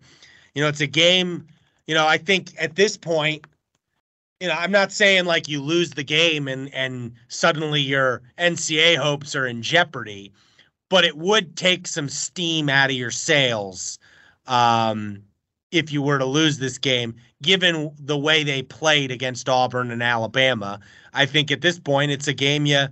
you 0.54 0.62
know 0.62 0.68
it's 0.68 0.80
a 0.80 0.86
game 0.86 1.46
you 1.86 1.94
know, 1.94 2.06
I 2.06 2.18
think 2.18 2.52
at 2.58 2.76
this 2.76 2.96
point, 2.96 3.46
you 4.40 4.48
know, 4.48 4.54
I'm 4.54 4.70
not 4.70 4.92
saying 4.92 5.24
like 5.24 5.48
you 5.48 5.62
lose 5.62 5.90
the 5.90 6.04
game 6.04 6.48
and 6.48 6.72
and 6.74 7.12
suddenly 7.28 7.80
your 7.80 8.22
NCAA 8.38 8.96
hopes 8.96 9.34
are 9.34 9.46
in 9.46 9.62
jeopardy, 9.62 10.32
but 10.88 11.04
it 11.04 11.16
would 11.16 11.56
take 11.56 11.86
some 11.86 12.08
steam 12.08 12.68
out 12.68 12.90
of 12.90 12.96
your 12.96 13.10
sails 13.10 13.98
um, 14.46 15.22
if 15.70 15.90
you 15.90 16.02
were 16.02 16.18
to 16.18 16.26
lose 16.26 16.58
this 16.58 16.78
game, 16.78 17.14
given 17.42 17.90
the 17.98 18.18
way 18.18 18.44
they 18.44 18.62
played 18.62 19.10
against 19.10 19.48
Auburn 19.48 19.90
and 19.90 20.02
Alabama. 20.02 20.80
I 21.14 21.26
think 21.26 21.50
at 21.50 21.62
this 21.62 21.78
point 21.78 22.10
it's 22.10 22.28
a 22.28 22.34
game 22.34 22.66
you, 22.66 22.86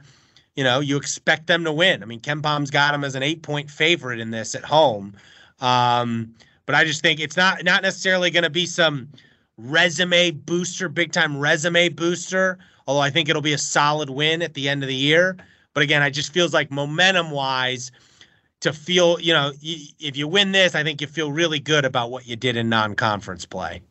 you 0.57 0.65
know, 0.65 0.81
you 0.81 0.97
expect 0.97 1.47
them 1.47 1.65
to 1.65 1.73
win. 1.73 2.03
I 2.03 2.07
mean, 2.07 2.21
KenPom's 2.21 2.71
got 2.71 2.93
them 2.93 3.05
as 3.05 3.15
an 3.15 3.23
eight 3.23 3.43
point 3.43 3.71
favorite 3.71 4.19
in 4.19 4.31
this 4.31 4.55
at 4.55 4.65
home. 4.65 5.15
Um, 5.61 6.35
but 6.67 6.75
I 6.75 6.85
just 6.85 7.03
think 7.03 7.21
it's 7.21 7.37
not 7.37 7.65
not 7.65 7.83
necessarily 7.83 8.31
going 8.31 8.45
to 8.45 8.51
be 8.51 8.65
some 8.65 9.09
resume 9.57 10.33
booster, 10.33 10.89
big 10.89 11.13
time 11.13 11.39
resume 11.39 11.89
booster. 11.89 12.59
Although 12.87 13.01
I 13.01 13.11
think 13.11 13.29
it'll 13.29 13.43
be 13.43 13.53
a 13.53 13.59
solid 13.59 14.11
win 14.11 14.43
at 14.43 14.55
the 14.55 14.69
end 14.69 14.83
of 14.83 14.89
the 14.89 14.95
year. 14.95 15.37
But 15.73 15.83
again, 15.83 16.03
I 16.03 16.11
just 16.11 16.33
feels 16.33 16.53
like 16.53 16.71
momentum 16.71 17.31
wise, 17.31 17.91
to 18.65 18.73
feel 18.73 19.21
you 19.21 19.33
know 19.33 19.53
if 19.63 20.17
you 20.17 20.27
win 20.27 20.53
this, 20.53 20.75
I 20.75 20.83
think 20.83 21.03
you 21.03 21.07
feel 21.07 21.31
really 21.31 21.61
good 21.61 21.85
about 21.85 22.11
what 22.11 22.27
you 22.27 22.35
did 22.35 22.57
in 22.57 22.71
non 22.71 22.95
conference 22.95 23.45
play. 23.45 23.83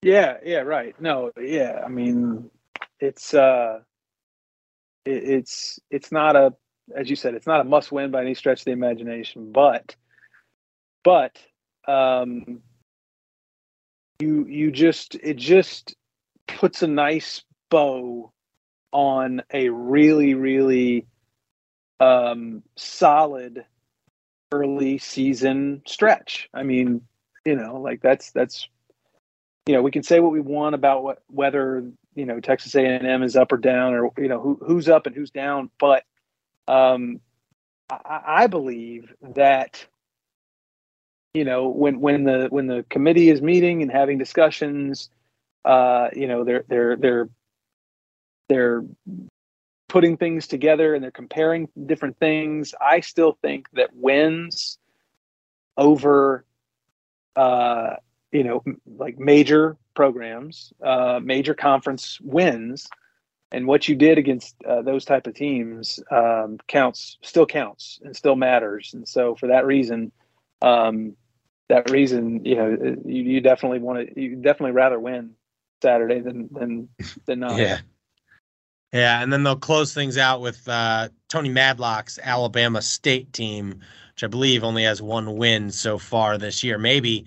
Yeah, 0.00 0.38
yeah, 0.44 0.60
right. 0.60 0.98
No, 1.00 1.30
yeah. 1.38 1.82
I 1.84 1.88
mean, 1.88 2.50
it's 3.00 3.34
uh, 3.34 3.80
it, 5.04 5.24
it's 5.24 5.78
it's 5.90 6.10
not 6.10 6.36
a 6.36 6.54
as 6.96 7.10
you 7.10 7.16
said, 7.16 7.34
it's 7.34 7.46
not 7.46 7.60
a 7.60 7.64
must 7.64 7.92
win 7.92 8.10
by 8.10 8.22
any 8.22 8.34
stretch 8.34 8.60
of 8.60 8.64
the 8.64 8.70
imagination, 8.70 9.52
but 9.52 9.94
but 11.02 11.38
um 11.86 12.62
you 14.20 14.46
you 14.46 14.70
just 14.70 15.14
it 15.16 15.36
just 15.36 15.94
puts 16.46 16.82
a 16.82 16.86
nice 16.86 17.42
bow 17.70 18.32
on 18.92 19.42
a 19.52 19.68
really 19.68 20.34
really 20.34 21.06
um 22.00 22.62
solid 22.76 23.64
early 24.52 24.98
season 24.98 25.82
stretch. 25.86 26.48
I 26.54 26.62
mean 26.62 27.02
you 27.44 27.56
know 27.56 27.80
like 27.80 28.00
that's 28.00 28.30
that's 28.30 28.68
you 29.66 29.74
know 29.74 29.82
we 29.82 29.90
can 29.90 30.02
say 30.02 30.20
what 30.20 30.32
we 30.32 30.40
want 30.40 30.74
about 30.74 31.02
what 31.02 31.22
whether 31.28 31.84
you 32.14 32.26
know 32.26 32.40
texas 32.40 32.74
a&m 32.74 33.22
is 33.22 33.36
up 33.36 33.52
or 33.52 33.56
down 33.56 33.94
or 33.94 34.12
you 34.18 34.28
know 34.28 34.40
who, 34.40 34.58
who's 34.64 34.88
up 34.88 35.06
and 35.06 35.14
who's 35.14 35.30
down 35.30 35.70
but 35.78 36.04
um 36.68 37.20
I, 37.90 38.22
I 38.26 38.46
believe 38.46 39.12
that 39.34 39.86
you 41.34 41.44
know 41.44 41.68
when 41.68 42.00
when 42.00 42.24
the 42.24 42.46
when 42.50 42.66
the 42.68 42.84
committee 42.88 43.28
is 43.28 43.42
meeting 43.42 43.82
and 43.82 43.90
having 43.90 44.18
discussions 44.18 45.10
uh 45.64 46.08
you 46.14 46.28
know 46.28 46.44
they're 46.44 46.64
they're 46.68 46.96
they're 46.96 47.28
they're 48.48 48.84
putting 49.88 50.16
things 50.16 50.46
together 50.46 50.94
and 50.94 51.02
they're 51.02 51.10
comparing 51.10 51.68
different 51.86 52.18
things. 52.18 52.74
I 52.80 53.00
still 53.00 53.38
think 53.42 53.68
that 53.74 53.90
wins 53.94 54.78
over 55.76 56.44
uh 57.36 57.96
you 58.30 58.44
know 58.44 58.62
like 58.86 59.18
major 59.18 59.76
programs 59.94 60.72
uh 60.82 61.20
major 61.22 61.54
conference 61.54 62.18
wins. 62.20 62.88
And 63.52 63.68
what 63.68 63.86
you 63.86 63.94
did 63.94 64.18
against 64.18 64.56
uh, 64.64 64.82
those 64.82 65.04
type 65.04 65.28
of 65.28 65.34
teams 65.34 66.00
um, 66.10 66.58
counts 66.66 67.18
still 67.22 67.46
counts 67.46 68.00
and 68.02 68.16
still 68.16 68.34
matters. 68.34 68.94
And 68.94 69.06
so 69.06 69.36
for 69.36 69.46
that 69.46 69.64
reason 69.64 70.10
um, 70.60 71.16
that 71.74 71.90
reason, 71.90 72.44
you 72.44 72.54
know, 72.54 72.96
you, 73.04 73.22
you 73.22 73.40
definitely 73.40 73.80
want 73.80 74.08
to, 74.14 74.20
you 74.20 74.36
definitely 74.36 74.70
rather 74.70 75.00
win 75.00 75.32
Saturday 75.82 76.20
than 76.20 76.48
than 76.52 76.88
than 77.26 77.40
not. 77.40 77.58
Yeah. 77.58 77.78
Yeah, 78.92 79.20
and 79.20 79.32
then 79.32 79.42
they'll 79.42 79.56
close 79.56 79.92
things 79.92 80.16
out 80.16 80.40
with 80.40 80.68
uh, 80.68 81.08
Tony 81.28 81.48
Madlock's 81.48 82.16
Alabama 82.22 82.80
State 82.80 83.32
team, 83.32 83.80
which 84.12 84.22
I 84.22 84.28
believe 84.28 84.62
only 84.62 84.84
has 84.84 85.02
one 85.02 85.36
win 85.36 85.72
so 85.72 85.98
far 85.98 86.38
this 86.38 86.62
year. 86.62 86.78
Maybe, 86.78 87.26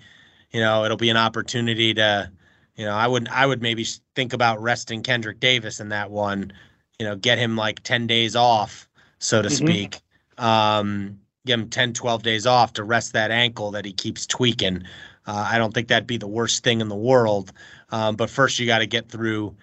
you 0.50 0.60
know, 0.60 0.86
it'll 0.86 0.96
be 0.96 1.10
an 1.10 1.18
opportunity 1.18 1.92
to, 1.92 2.30
you 2.74 2.86
know, 2.86 2.94
I 2.94 3.06
would 3.06 3.28
I 3.28 3.44
would 3.44 3.60
maybe 3.60 3.84
think 4.16 4.32
about 4.32 4.62
resting 4.62 5.02
Kendric 5.02 5.40
Davis 5.40 5.78
in 5.78 5.90
that 5.90 6.10
one, 6.10 6.54
you 6.98 7.04
know, 7.04 7.16
get 7.16 7.36
him 7.36 7.54
like 7.54 7.82
ten 7.82 8.06
days 8.06 8.34
off, 8.34 8.88
so 9.18 9.42
to 9.42 9.48
mm-hmm. 9.48 9.66
speak. 9.66 10.00
Um, 10.38 11.20
give 11.48 11.60
him 11.60 11.68
10, 11.68 11.94
12 11.94 12.22
days 12.22 12.46
off 12.46 12.72
to 12.74 12.84
rest 12.84 13.12
that 13.14 13.30
ankle 13.30 13.72
that 13.72 13.84
he 13.84 13.92
keeps 13.92 14.26
tweaking. 14.26 14.84
Uh, 15.26 15.48
I 15.50 15.58
don't 15.58 15.74
think 15.74 15.88
that'd 15.88 16.06
be 16.06 16.16
the 16.16 16.28
worst 16.28 16.62
thing 16.62 16.80
in 16.80 16.88
the 16.88 16.96
world. 16.96 17.52
Um, 17.90 18.16
but 18.16 18.30
first, 18.30 18.58
you 18.58 18.66
got 18.66 18.78
to 18.78 18.86
get 18.86 19.08
through 19.08 19.56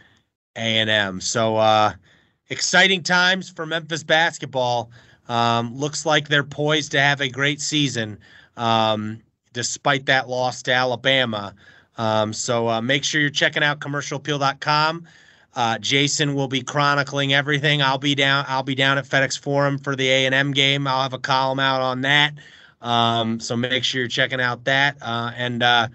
A 0.56 0.60
and 0.60 0.90
M. 0.90 1.22
So 1.22 1.58
uh, 1.58 1.94
exciting 2.50 3.04
times 3.04 3.50
for 3.50 3.66
Memphis 3.66 4.04
basketball. 4.04 4.92
Um, 5.28 5.76
looks 5.76 6.06
like 6.06 6.28
they're 6.28 6.44
poised 6.44 6.92
to 6.92 7.00
have 7.00 7.22
a 7.22 7.30
great 7.30 7.62
season, 7.62 8.20
um, 8.58 9.22
despite 9.54 10.06
that 10.06 10.30
loss 10.30 10.62
to 10.64 10.74
Alabama. 10.74 11.56
Um, 11.98 12.34
so 12.34 12.70
uh, 12.70 12.82
make 12.82 13.04
sure 13.04 13.22
you're 13.22 13.30
checking 13.30 13.64
out 13.64 13.80
commercialappeal.com. 13.80 15.08
Uh, 15.56 15.78
Jason 15.78 16.36
will 16.36 16.50
be 16.50 16.62
chronicling 16.62 17.34
everything. 17.34 17.82
I'll 17.82 17.98
be 17.98 18.14
down. 18.14 18.46
I'll 18.48 18.64
be 18.64 18.76
down 18.76 18.98
at 18.98 19.06
FedEx 19.06 19.40
Forum 19.40 19.78
for 19.78 19.96
the 19.96 20.10
A 20.10 20.26
and 20.26 20.36
M 20.36 20.52
game. 20.52 20.86
I'll 20.86 21.04
have 21.04 21.14
a 21.14 21.20
column 21.20 21.60
out 21.60 21.82
on 21.82 22.02
that. 22.02 22.34
Um, 22.82 23.40
so 23.40 23.56
make 23.56 23.84
sure 23.84 24.02
you're 24.02 24.08
checking 24.10 24.42
out 24.42 24.66
that. 24.66 24.98
Uh, 25.02 25.32
and 25.36 25.64
uh, 25.64 25.88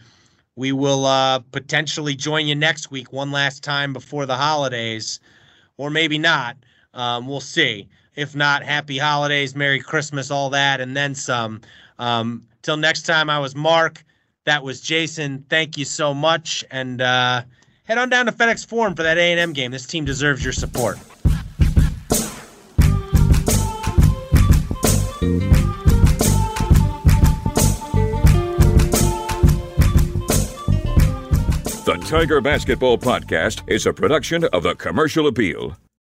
we 0.56 0.72
will 0.72 1.04
uh, 1.04 1.40
potentially 1.52 2.16
join 2.16 2.46
you 2.46 2.54
next 2.54 2.90
week, 2.90 3.12
one 3.12 3.30
last 3.30 3.62
time 3.62 3.92
before 3.92 4.26
the 4.26 4.36
holidays, 4.36 5.20
or 5.76 5.90
maybe 5.90 6.18
not. 6.18 6.56
Um, 6.94 7.26
we'll 7.28 7.40
see. 7.40 7.88
If 8.16 8.34
not, 8.34 8.62
happy 8.62 8.98
holidays, 8.98 9.54
Merry 9.54 9.78
Christmas, 9.80 10.30
all 10.30 10.50
that, 10.50 10.80
and 10.80 10.96
then 10.96 11.14
some. 11.14 11.60
Um, 11.98 12.46
till 12.62 12.76
next 12.76 13.02
time, 13.02 13.30
I 13.30 13.38
was 13.38 13.54
Mark. 13.54 14.04
That 14.44 14.64
was 14.64 14.80
Jason. 14.80 15.44
Thank 15.48 15.78
you 15.78 15.84
so 15.84 16.12
much, 16.12 16.64
and 16.70 17.00
uh, 17.00 17.42
head 17.90 17.98
on 17.98 18.08
down 18.08 18.26
to 18.26 18.32
FedEx 18.32 18.64
Forum 18.64 18.94
for 18.94 19.02
that 19.02 19.18
A&M 19.18 19.52
game. 19.52 19.72
This 19.72 19.84
team 19.84 20.04
deserves 20.04 20.44
your 20.44 20.52
support. 20.52 20.96
The 31.84 32.00
Tiger 32.06 32.40
Basketball 32.40 32.96
Podcast 32.96 33.62
is 33.66 33.86
a 33.86 33.92
production 33.92 34.44
of 34.44 34.62
the 34.62 34.76
Commercial 34.76 35.26
Appeal. 35.26 35.76